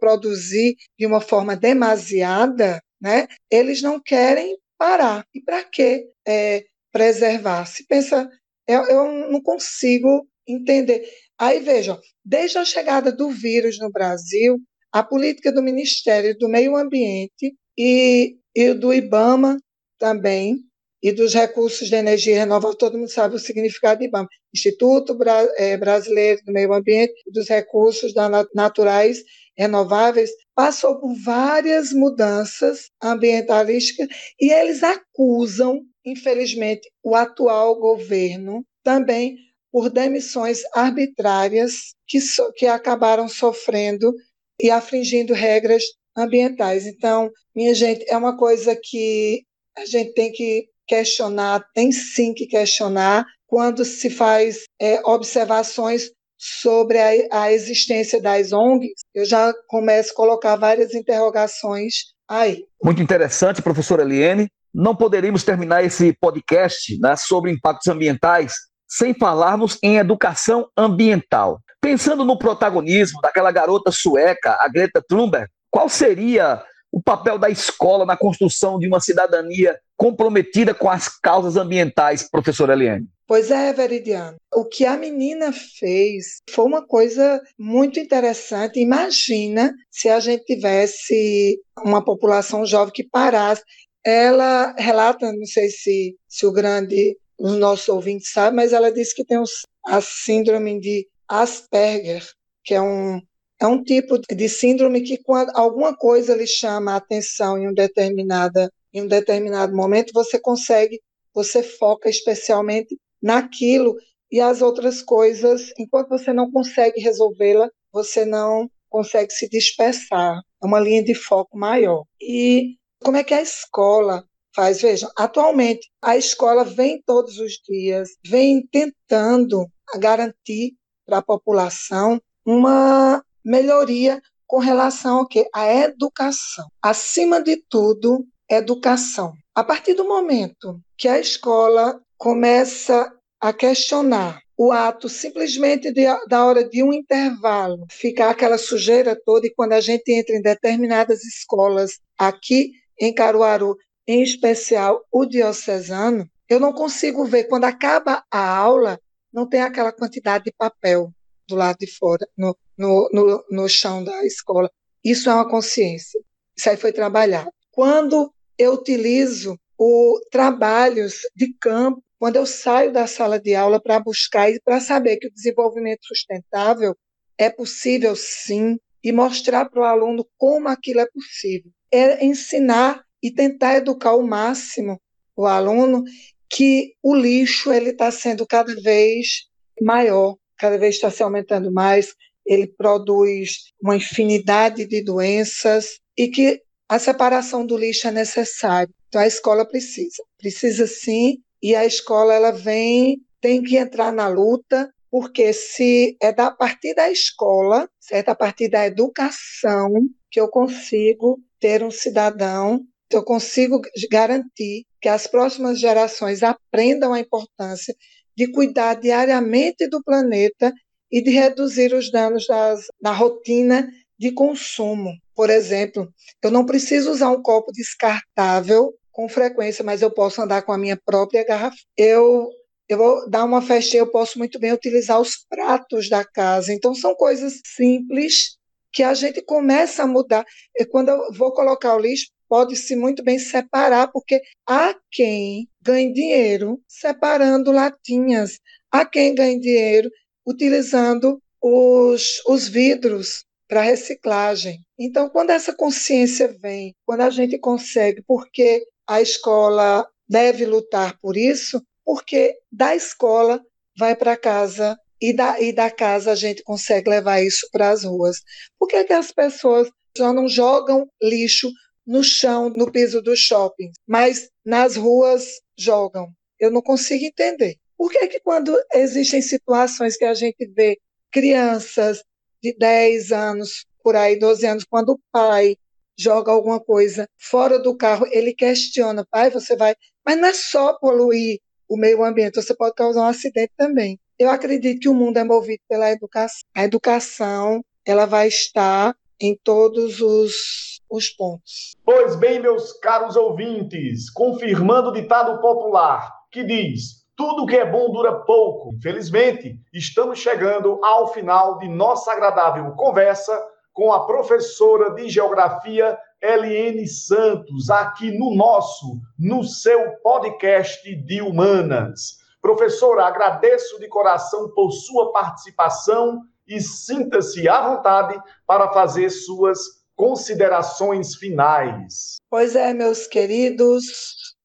produzir 0.00 0.74
de 0.98 1.04
uma 1.04 1.20
forma 1.20 1.54
demasiada, 1.54 2.80
né? 2.98 3.26
eles 3.50 3.82
não 3.82 4.00
querem 4.00 4.56
parar. 4.78 5.26
E 5.34 5.42
para 5.42 5.62
que 5.62 6.08
é, 6.26 6.64
preservar? 6.90 7.66
Se 7.66 7.86
pensa, 7.86 8.30
eu, 8.66 8.82
eu 8.84 9.30
não 9.30 9.42
consigo 9.42 10.26
entender. 10.48 11.06
Aí 11.38 11.60
vejam, 11.60 12.00
desde 12.24 12.56
a 12.56 12.64
chegada 12.64 13.12
do 13.12 13.28
vírus 13.28 13.78
no 13.78 13.90
Brasil, 13.90 14.58
a 14.90 15.02
política 15.02 15.52
do 15.52 15.62
Ministério 15.62 16.34
do 16.38 16.48
Meio 16.48 16.78
Ambiente 16.78 17.54
e, 17.76 18.38
e 18.56 18.72
do 18.72 18.90
IBAMA 18.90 19.58
também, 19.98 20.64
e 21.04 21.12
dos 21.12 21.34
recursos 21.34 21.86
de 21.90 21.94
energia 21.94 22.38
renovável, 22.38 22.74
todo 22.74 22.96
mundo 22.96 23.10
sabe 23.10 23.36
o 23.36 23.38
significado 23.38 24.00
de 24.00 24.06
IBAMA, 24.06 24.26
Instituto 24.54 25.14
Bra 25.14 25.46
é, 25.58 25.76
Brasileiro 25.76 26.40
do 26.46 26.50
Meio 26.50 26.72
Ambiente 26.72 27.12
e 27.26 27.30
dos 27.30 27.46
Recursos 27.46 28.14
Naturais 28.54 29.18
Renováveis, 29.54 30.30
passou 30.54 30.98
por 30.98 31.14
várias 31.22 31.92
mudanças 31.92 32.88
ambientalísticas 33.02 34.08
e 34.40 34.50
eles 34.50 34.82
acusam, 34.82 35.82
infelizmente, 36.06 36.90
o 37.02 37.14
atual 37.14 37.78
governo 37.78 38.64
também 38.82 39.36
por 39.70 39.90
demissões 39.90 40.62
arbitrárias 40.72 41.94
que, 42.06 42.18
so 42.18 42.50
que 42.54 42.66
acabaram 42.66 43.28
sofrendo 43.28 44.10
e 44.58 44.70
afligindo 44.70 45.34
regras 45.34 45.82
ambientais. 46.16 46.86
Então, 46.86 47.30
minha 47.54 47.74
gente, 47.74 48.06
é 48.08 48.16
uma 48.16 48.38
coisa 48.38 48.74
que 48.82 49.42
a 49.76 49.84
gente 49.84 50.14
tem 50.14 50.32
que 50.32 50.72
questionar, 50.86 51.64
tem 51.74 51.90
sim 51.92 52.34
que 52.34 52.46
questionar 52.46 53.24
quando 53.46 53.84
se 53.84 54.10
faz 54.10 54.64
é, 54.80 55.00
observações 55.04 56.10
sobre 56.38 56.98
a, 56.98 57.10
a, 57.44 57.52
existência 57.52 58.20
das 58.20 58.52
ONGs, 58.52 59.00
eu 59.14 59.24
já 59.24 59.52
começo 59.66 60.12
a 60.12 60.16
colocar 60.16 60.56
várias 60.56 60.92
interrogações 60.92 61.94
aí. 62.28 62.64
Muito 62.82 63.00
interessante, 63.00 63.62
professora 63.62 64.02
Eliane. 64.02 64.48
Não 64.74 64.94
poderíamos 64.94 65.44
terminar 65.44 65.84
esse 65.84 66.12
podcast 66.20 66.98
né, 67.00 67.14
sobre 67.16 67.50
impactos 67.50 67.86
ambientais 67.88 68.54
sem 68.88 69.14
falarmos 69.14 69.78
em 69.82 69.96
educação 69.96 70.68
ambiental. 70.76 71.60
Pensando 71.80 72.24
no 72.24 72.38
protagonismo 72.38 73.20
daquela 73.20 73.50
garota 73.50 73.90
sueca, 73.90 74.56
a 74.60 74.68
Greta 74.68 75.02
Thunberg, 75.06 75.48
qual 75.70 75.88
seria 75.88 76.62
o 76.94 77.02
papel 77.02 77.36
da 77.36 77.50
escola 77.50 78.06
na 78.06 78.16
construção 78.16 78.78
de 78.78 78.86
uma 78.86 79.00
cidadania 79.00 79.76
comprometida 79.96 80.72
com 80.72 80.88
as 80.88 81.08
causas 81.08 81.56
ambientais, 81.56 82.30
professora 82.30 82.72
Eliane? 82.72 83.08
Pois 83.26 83.50
é, 83.50 83.72
Veridiano. 83.72 84.36
O 84.54 84.64
que 84.64 84.86
a 84.86 84.96
menina 84.96 85.52
fez 85.52 86.40
foi 86.48 86.64
uma 86.64 86.86
coisa 86.86 87.42
muito 87.58 87.98
interessante. 87.98 88.78
Imagina 88.78 89.74
se 89.90 90.08
a 90.08 90.20
gente 90.20 90.44
tivesse 90.44 91.60
uma 91.84 92.04
população 92.04 92.64
jovem 92.64 92.94
que 92.94 93.02
parasse. 93.02 93.62
Ela 94.04 94.72
relata, 94.78 95.32
não 95.32 95.46
sei 95.46 95.70
se, 95.70 96.16
se 96.28 96.46
o 96.46 96.52
grande, 96.52 97.18
os 97.36 97.56
nossos 97.58 97.88
ouvintes 97.88 98.30
sabem, 98.30 98.54
mas 98.54 98.72
ela 98.72 98.92
disse 98.92 99.16
que 99.16 99.24
tem 99.24 99.42
a 99.86 100.00
síndrome 100.00 100.78
de 100.78 101.08
Asperger, 101.28 102.24
que 102.62 102.72
é 102.72 102.80
um, 102.80 103.20
é 103.64 103.66
um 103.66 103.82
tipo 103.82 104.18
de 104.18 104.48
síndrome 104.48 105.00
que 105.00 105.16
quando 105.16 105.50
alguma 105.54 105.96
coisa 105.96 106.36
lhe 106.36 106.46
chama 106.46 106.92
a 106.92 106.96
atenção 106.96 107.58
em 107.58 107.66
um 107.66 107.72
determinada 107.72 108.70
em 108.92 109.02
um 109.02 109.08
determinado 109.08 109.74
momento, 109.74 110.12
você 110.12 110.38
consegue, 110.38 111.00
você 111.34 111.62
foca 111.62 112.08
especialmente 112.08 112.96
naquilo 113.20 113.96
e 114.30 114.40
as 114.40 114.62
outras 114.62 115.02
coisas, 115.02 115.72
enquanto 115.78 116.10
você 116.10 116.32
não 116.32 116.50
consegue 116.50 117.00
resolvê-la, 117.00 117.68
você 117.90 118.24
não 118.24 118.70
consegue 118.88 119.32
se 119.32 119.48
dispersar. 119.48 120.40
É 120.62 120.66
uma 120.66 120.78
linha 120.78 121.02
de 121.02 121.14
foco 121.14 121.58
maior. 121.58 122.04
E 122.20 122.76
como 123.02 123.16
é 123.16 123.24
que 123.24 123.34
a 123.34 123.42
escola 123.42 124.24
faz? 124.54 124.82
Vejam, 124.82 125.10
atualmente 125.16 125.90
a 126.00 126.16
escola 126.16 126.64
vem 126.64 127.02
todos 127.04 127.38
os 127.38 127.54
dias, 127.66 128.10
vem 128.24 128.64
tentando 128.70 129.66
garantir 129.98 130.74
para 131.04 131.18
a 131.18 131.22
população 131.22 132.20
uma 132.46 133.24
melhoria 133.44 134.20
com 134.46 134.58
relação 134.58 135.18
ao 135.18 135.26
que? 135.26 135.48
A 135.54 135.72
educação. 135.72 136.66
Acima 136.82 137.42
de 137.42 137.56
tudo, 137.68 138.26
educação. 138.48 139.32
A 139.54 139.62
partir 139.62 139.94
do 139.94 140.06
momento 140.06 140.80
que 140.96 141.08
a 141.08 141.18
escola 141.18 142.00
começa 142.16 143.12
a 143.40 143.52
questionar 143.52 144.40
o 144.56 144.70
ato 144.70 145.08
simplesmente 145.08 145.92
de, 145.92 146.04
da 146.28 146.44
hora 146.44 146.64
de 146.64 146.82
um 146.82 146.92
intervalo, 146.92 147.86
ficar 147.90 148.30
aquela 148.30 148.56
sujeira 148.56 149.20
toda, 149.24 149.46
e 149.46 149.54
quando 149.54 149.72
a 149.72 149.80
gente 149.80 150.12
entra 150.12 150.36
em 150.36 150.42
determinadas 150.42 151.24
escolas 151.24 151.98
aqui 152.16 152.70
em 152.98 153.12
Caruaru, 153.12 153.76
em 154.06 154.22
especial 154.22 155.04
o 155.10 155.26
diocesano, 155.26 156.28
eu 156.48 156.60
não 156.60 156.72
consigo 156.72 157.24
ver, 157.24 157.44
quando 157.44 157.64
acaba 157.64 158.22
a 158.30 158.56
aula, 158.56 159.00
não 159.32 159.48
tem 159.48 159.62
aquela 159.62 159.90
quantidade 159.90 160.44
de 160.44 160.52
papel 160.52 161.10
do 161.48 161.56
lado 161.56 161.78
de 161.78 161.86
fora, 161.86 162.26
no, 162.36 162.56
no, 162.76 163.08
no, 163.12 163.44
no 163.50 163.68
chão 163.68 164.02
da 164.02 164.24
escola. 164.24 164.70
Isso 165.04 165.28
é 165.28 165.34
uma 165.34 165.48
consciência. 165.48 166.20
Isso 166.56 166.70
aí 166.70 166.76
foi 166.76 166.92
trabalhado. 166.92 167.50
Quando 167.70 168.32
eu 168.58 168.74
utilizo 168.74 169.58
o 169.78 170.20
trabalhos 170.30 171.18
de 171.34 171.52
campo, 171.60 172.02
quando 172.18 172.36
eu 172.36 172.46
saio 172.46 172.92
da 172.92 173.06
sala 173.06 173.38
de 173.38 173.54
aula 173.54 173.80
para 173.80 174.00
buscar 174.00 174.50
e 174.50 174.60
para 174.60 174.80
saber 174.80 175.16
que 175.18 175.26
o 175.26 175.32
desenvolvimento 175.32 176.06
sustentável 176.06 176.96
é 177.36 177.50
possível 177.50 178.14
sim 178.16 178.78
e 179.02 179.12
mostrar 179.12 179.68
para 179.68 179.80
o 179.80 179.84
aluno 179.84 180.26
como 180.38 180.68
aquilo 180.68 181.00
é 181.00 181.06
possível. 181.06 181.70
É 181.92 182.24
ensinar 182.24 183.04
e 183.22 183.30
tentar 183.30 183.76
educar 183.76 184.10
ao 184.10 184.22
máximo 184.22 185.00
o 185.36 185.46
aluno 185.46 186.04
que 186.48 186.94
o 187.02 187.14
lixo 187.14 187.72
ele 187.72 187.90
está 187.90 188.10
sendo 188.10 188.46
cada 188.46 188.74
vez 188.80 189.46
maior, 189.82 190.36
cada 190.56 190.78
vez 190.78 190.94
está 190.94 191.10
se 191.10 191.22
aumentando 191.22 191.72
mais, 191.72 192.14
ele 192.46 192.66
produz 192.66 193.72
uma 193.80 193.96
infinidade 193.96 194.86
de 194.86 195.02
doenças 195.02 195.98
e 196.16 196.28
que 196.28 196.60
a 196.88 196.98
separação 196.98 197.64
do 197.64 197.76
lixo 197.76 198.08
é 198.08 198.10
necessária. 198.10 198.92
Então 199.08 199.20
a 199.20 199.26
escola 199.26 199.66
precisa, 199.66 200.22
precisa 200.38 200.86
sim, 200.86 201.38
e 201.62 201.74
a 201.74 201.84
escola 201.84 202.34
ela 202.34 202.50
vem, 202.50 203.20
tem 203.40 203.62
que 203.62 203.76
entrar 203.76 204.12
na 204.12 204.28
luta, 204.28 204.92
porque 205.10 205.52
se 205.52 206.16
é 206.20 206.32
da, 206.32 206.48
a 206.48 206.50
partir 206.50 206.94
da 206.94 207.10
escola, 207.10 207.88
certo? 208.00 208.28
a 208.30 208.34
partir 208.34 208.68
da 208.68 208.86
educação, 208.86 209.90
que 210.30 210.40
eu 210.40 210.48
consigo 210.48 211.40
ter 211.60 211.82
um 211.82 211.90
cidadão 211.90 212.84
eu 213.10 213.22
consigo 213.22 213.80
garantir 214.10 214.86
que 215.00 215.08
as 215.08 215.26
próximas 215.26 215.78
gerações 215.78 216.42
aprendam 216.42 217.12
a 217.12 217.20
importância 217.20 217.94
de 218.36 218.50
cuidar 218.50 218.94
diariamente 218.94 219.88
do 219.88 220.02
planeta 220.02 220.72
e 221.14 221.22
de 221.22 221.30
reduzir 221.30 221.94
os 221.94 222.10
danos 222.10 222.44
das, 222.44 222.86
na 223.00 223.12
rotina 223.12 223.88
de 224.18 224.32
consumo. 224.32 225.16
Por 225.32 225.48
exemplo, 225.48 226.12
eu 226.42 226.50
não 226.50 226.66
preciso 226.66 227.12
usar 227.12 227.30
um 227.30 227.40
copo 227.40 227.70
descartável 227.70 228.92
com 229.12 229.28
frequência, 229.28 229.84
mas 229.84 230.02
eu 230.02 230.10
posso 230.10 230.42
andar 230.42 230.62
com 230.62 230.72
a 230.72 230.78
minha 230.78 230.98
própria 231.06 231.44
garrafa. 231.44 231.76
Eu 231.96 232.50
eu 232.86 232.98
vou 232.98 233.30
dar 233.30 233.44
uma 233.44 233.62
festinha, 233.62 234.02
eu 234.02 234.10
posso 234.10 234.38
muito 234.38 234.58
bem 234.58 234.72
utilizar 234.72 235.18
os 235.18 235.46
pratos 235.48 236.10
da 236.10 236.22
casa. 236.22 236.70
Então, 236.70 236.94
são 236.94 237.14
coisas 237.14 237.60
simples 237.64 238.58
que 238.92 239.02
a 239.02 239.14
gente 239.14 239.40
começa 239.40 240.02
a 240.02 240.06
mudar. 240.06 240.44
E 240.76 240.84
quando 240.84 241.08
eu 241.08 241.32
vou 241.32 241.50
colocar 241.52 241.96
o 241.96 241.98
lixo, 241.98 242.26
pode-se 242.46 242.94
muito 242.94 243.22
bem 243.22 243.38
separar, 243.38 244.08
porque 244.12 244.42
há 244.68 244.94
quem 245.10 245.66
ganhe 245.80 246.12
dinheiro 246.12 246.78
separando 246.86 247.72
latinhas, 247.72 248.58
há 248.92 249.06
quem 249.06 249.34
ganhe 249.34 249.58
dinheiro 249.58 250.10
utilizando 250.46 251.40
os, 251.60 252.42
os 252.46 252.68
vidros 252.68 253.44
para 253.66 253.82
reciclagem. 253.82 254.80
Então, 254.98 255.28
quando 255.28 255.50
essa 255.50 255.74
consciência 255.74 256.54
vem, 256.60 256.94
quando 257.06 257.22
a 257.22 257.30
gente 257.30 257.58
consegue, 257.58 258.22
porque 258.26 258.84
a 259.06 259.20
escola 259.20 260.06
deve 260.28 260.66
lutar 260.66 261.18
por 261.20 261.36
isso, 261.36 261.82
porque 262.04 262.56
da 262.70 262.94
escola 262.94 263.60
vai 263.98 264.14
para 264.14 264.36
casa 264.36 264.98
e 265.20 265.32
da, 265.32 265.60
e 265.60 265.72
da 265.72 265.90
casa 265.90 266.32
a 266.32 266.34
gente 266.34 266.62
consegue 266.62 267.08
levar 267.08 267.42
isso 267.42 267.66
para 267.72 267.90
as 267.90 268.04
ruas. 268.04 268.42
Por 268.78 268.86
que, 268.88 269.04
que 269.04 269.12
as 269.12 269.32
pessoas 269.32 269.88
já 270.16 270.32
não 270.32 270.48
jogam 270.48 271.08
lixo 271.22 271.70
no 272.06 272.22
chão, 272.22 272.68
no 272.68 272.92
piso 272.92 273.22
do 273.22 273.34
shopping, 273.34 273.90
mas 274.06 274.50
nas 274.64 274.96
ruas 274.96 275.46
jogam? 275.78 276.28
Eu 276.60 276.70
não 276.70 276.82
consigo 276.82 277.24
entender. 277.24 277.76
Por 277.96 278.10
que, 278.10 278.26
que 278.28 278.40
quando 278.40 278.76
existem 278.92 279.40
situações 279.40 280.16
que 280.16 280.24
a 280.24 280.34
gente 280.34 280.66
vê 280.66 280.98
crianças 281.30 282.22
de 282.62 282.74
10 282.76 283.32
anos, 283.32 283.86
por 284.02 284.16
aí, 284.16 284.38
12 284.38 284.66
anos, 284.66 284.84
quando 284.84 285.10
o 285.10 285.20
pai 285.32 285.76
joga 286.16 286.52
alguma 286.52 286.80
coisa 286.80 287.28
fora 287.38 287.78
do 287.78 287.96
carro, 287.96 288.26
ele 288.30 288.54
questiona, 288.54 289.26
pai, 289.30 289.50
você 289.50 289.76
vai. 289.76 289.94
Mas 290.24 290.38
não 290.38 290.48
é 290.48 290.54
só 290.54 290.94
poluir 290.94 291.60
o 291.88 291.96
meio 291.96 292.24
ambiente, 292.24 292.54
você 292.54 292.74
pode 292.74 292.94
causar 292.94 293.22
um 293.22 293.28
acidente 293.28 293.72
também. 293.76 294.18
Eu 294.38 294.50
acredito 294.50 295.00
que 295.00 295.08
o 295.08 295.14
mundo 295.14 295.38
é 295.38 295.44
movido 295.44 295.82
pela 295.88 296.10
educação. 296.10 296.62
A 296.74 296.84
educação 296.84 297.84
ela 298.04 298.26
vai 298.26 298.48
estar 298.48 299.14
em 299.40 299.58
todos 299.62 300.20
os, 300.20 301.00
os 301.10 301.30
pontos. 301.30 301.94
Pois 302.04 302.36
bem, 302.36 302.60
meus 302.60 302.92
caros 302.94 303.36
ouvintes, 303.36 304.30
confirmando 304.30 305.10
o 305.10 305.12
ditado 305.12 305.60
popular 305.60 306.32
que 306.50 306.64
diz: 306.64 307.23
tudo 307.36 307.66
que 307.66 307.76
é 307.76 307.84
bom 307.84 308.10
dura 308.10 308.40
pouco. 308.44 308.94
Infelizmente, 308.94 309.78
estamos 309.92 310.38
chegando 310.38 311.04
ao 311.04 311.32
final 311.32 311.78
de 311.78 311.88
nossa 311.88 312.32
agradável 312.32 312.92
conversa 312.92 313.60
com 313.92 314.12
a 314.12 314.26
professora 314.26 315.14
de 315.14 315.28
Geografia 315.28 316.18
Eliene 316.42 317.06
Santos, 317.06 317.88
aqui 317.90 318.36
no 318.36 318.54
nosso, 318.54 319.18
no 319.38 319.64
seu 319.64 320.10
podcast 320.22 321.14
de 321.14 321.40
Humanas. 321.40 322.38
Professora, 322.60 323.24
agradeço 323.26 323.98
de 324.00 324.08
coração 324.08 324.70
por 324.74 324.90
sua 324.90 325.32
participação 325.32 326.40
e 326.66 326.80
sinta-se 326.80 327.68
à 327.68 327.88
vontade 327.88 328.40
para 328.66 328.92
fazer 328.92 329.30
suas 329.30 329.78
considerações 330.16 331.34
finais. 331.36 332.36
Pois 332.50 332.74
é, 332.74 332.94
meus 332.94 333.26
queridos 333.26 334.04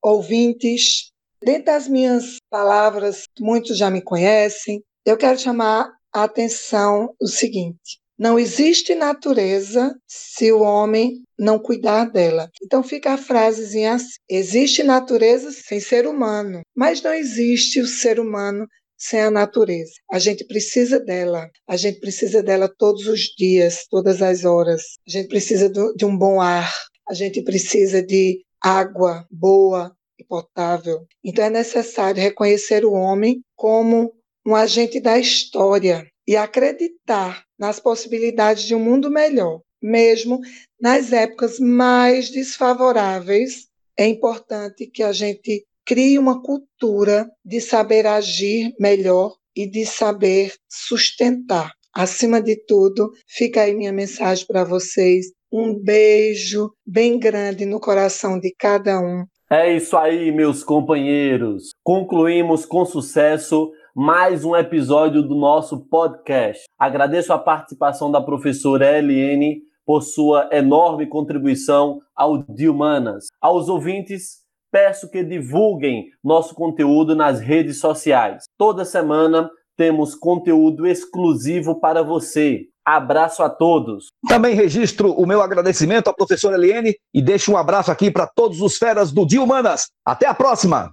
ouvintes, 0.02 1.09
dentro 1.44 1.66
das 1.66 1.88
minhas 1.88 2.38
palavras, 2.50 3.24
muitos 3.40 3.78
já 3.78 3.90
me 3.90 4.02
conhecem, 4.02 4.84
eu 5.06 5.18
quero 5.18 5.40
chamar 5.40 5.92
a 6.14 6.24
atenção 6.24 7.14
o 7.22 7.28
seguinte: 7.28 8.00
não 8.18 8.38
existe 8.38 8.94
natureza 8.96 9.96
se 10.08 10.52
o 10.52 10.60
homem 10.60 11.24
não 11.38 11.58
cuidar 11.58 12.06
dela. 12.06 12.50
Então 12.62 12.84
fica 12.84 13.14
a 13.14 13.18
frasezinha 13.18 13.94
assim: 13.94 14.18
existe 14.30 14.84
natureza 14.84 15.52
sem 15.52 15.80
ser 15.80 16.06
humano, 16.06 16.62
mas 16.76 17.02
não 17.02 17.14
existe 17.14 17.80
o 17.80 17.88
ser 17.88 18.20
humano 18.20 18.68
sem 18.98 19.22
a 19.22 19.32
natureza. 19.32 19.94
A 20.12 20.20
gente 20.20 20.46
precisa 20.46 21.00
dela. 21.00 21.50
A 21.66 21.78
gente 21.78 22.02
precisa 22.02 22.44
dela 22.44 22.70
todos 22.78 23.08
os 23.08 23.22
dias, 23.38 23.86
todas 23.90 24.22
as 24.22 24.44
horas. 24.44 24.82
A 25.08 25.12
gente 25.12 25.30
precisa 25.30 25.70
de 25.70 26.06
um 26.06 26.18
bom 26.18 26.42
ar. 26.42 26.70
A 27.10 27.14
gente 27.14 27.42
precisa 27.42 28.04
de 28.04 28.44
água 28.62 29.26
boa 29.32 29.96
e 30.20 30.26
potável. 30.26 31.06
Então 31.24 31.46
é 31.46 31.50
necessário 31.50 32.22
reconhecer 32.22 32.86
o 32.86 32.92
homem 32.92 33.42
como 33.56 34.14
um 34.46 34.56
agente 34.56 35.00
da 35.00 35.18
história 35.18 36.06
e 36.28 36.36
acreditar 36.36 37.44
nas 37.58 37.80
possibilidades 37.80 38.64
de 38.64 38.76
um 38.76 38.80
mundo 38.80 39.10
melhor, 39.10 39.62
mesmo 39.82 40.40
nas 40.80 41.12
épocas 41.12 41.60
mais 41.60 42.30
desfavoráveis. 42.30 43.68
É 43.98 44.06
importante 44.06 44.88
que 44.88 45.04
a 45.04 45.12
gente 45.12 45.66
crie 45.86 46.20
uma 46.20 46.42
cultura 46.42 47.30
de 47.44 47.60
saber 47.60 48.06
agir 48.06 48.74
melhor 48.80 49.36
e 49.56 49.66
de 49.66 49.86
saber 49.86 50.54
sustentar. 50.70 51.74
Acima 51.94 52.42
de 52.42 52.56
tudo, 52.56 53.12
fica 53.28 53.64
aí 53.64 53.76
minha 53.76 53.92
mensagem 53.92 54.46
para 54.46 54.64
vocês. 54.64 55.32
Um 55.52 55.74
beijo 55.74 56.72
bem 56.86 57.20
grande 57.20 57.66
no 57.66 57.80
coração 57.80 58.40
de 58.40 58.54
cada 58.58 59.02
um. 59.02 59.26
É 59.52 59.74
isso 59.76 59.98
aí, 59.98 60.32
meus 60.32 60.64
companheiros. 60.64 61.72
Concluímos 61.84 62.68
com 62.68 62.86
sucesso 62.86 63.72
mais 63.96 64.46
um 64.46 64.56
episódio 64.56 65.24
do 65.24 65.34
nosso 65.34 65.88
podcast. 65.90 66.66
Agradeço 66.78 67.34
a 67.34 67.40
participação 67.40 68.12
da 68.12 68.22
professora 68.22 68.96
Eliane 68.96 69.64
por 69.84 70.04
sua 70.04 70.48
enorme 70.52 71.08
contribuição 71.08 72.00
ao 72.16 72.44
de 72.44 72.70
Humanas. 72.70 73.26
Aos 73.42 73.70
ouvintes, 73.70 74.44
peço 74.72 75.10
que 75.10 75.24
divulguem 75.24 76.10
nosso 76.24 76.54
conteúdo 76.54 77.16
nas 77.16 77.40
redes 77.40 77.80
sociais. 77.80 78.44
Toda 78.56 78.86
semana 78.86 79.50
temos 79.76 80.14
conteúdo 80.14 80.86
exclusivo 80.86 81.80
para 81.80 82.04
você. 82.04 82.68
Abraço 82.96 83.44
a 83.44 83.50
todos. 83.50 84.08
Também 84.28 84.56
registro 84.56 85.12
o 85.14 85.28
meu 85.28 85.44
agradecimento 85.44 86.10
à 86.10 86.14
professora 86.14 86.58
Eliane 86.58 86.96
e 87.14 87.22
deixo 87.22 87.52
um 87.52 87.58
abraço 87.58 87.92
aqui 87.92 88.10
para 88.10 88.26
todos 88.26 88.62
os 88.62 88.78
feras 88.78 89.12
do 89.12 89.28
Dia 89.28 89.44
Humanas. 89.44 89.90
Até 90.04 90.26
a 90.26 90.34
próxima! 90.34 90.92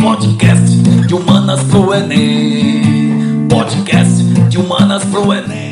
Podcast 0.00 0.76
de 1.08 1.14
Humanas 1.16 1.64
pro 1.64 1.92
Enem. 1.92 3.48
Podcast 3.48 4.22
de 4.48 4.58
Humanas 4.58 5.04
pro 5.06 5.32
Enem. 5.32 5.71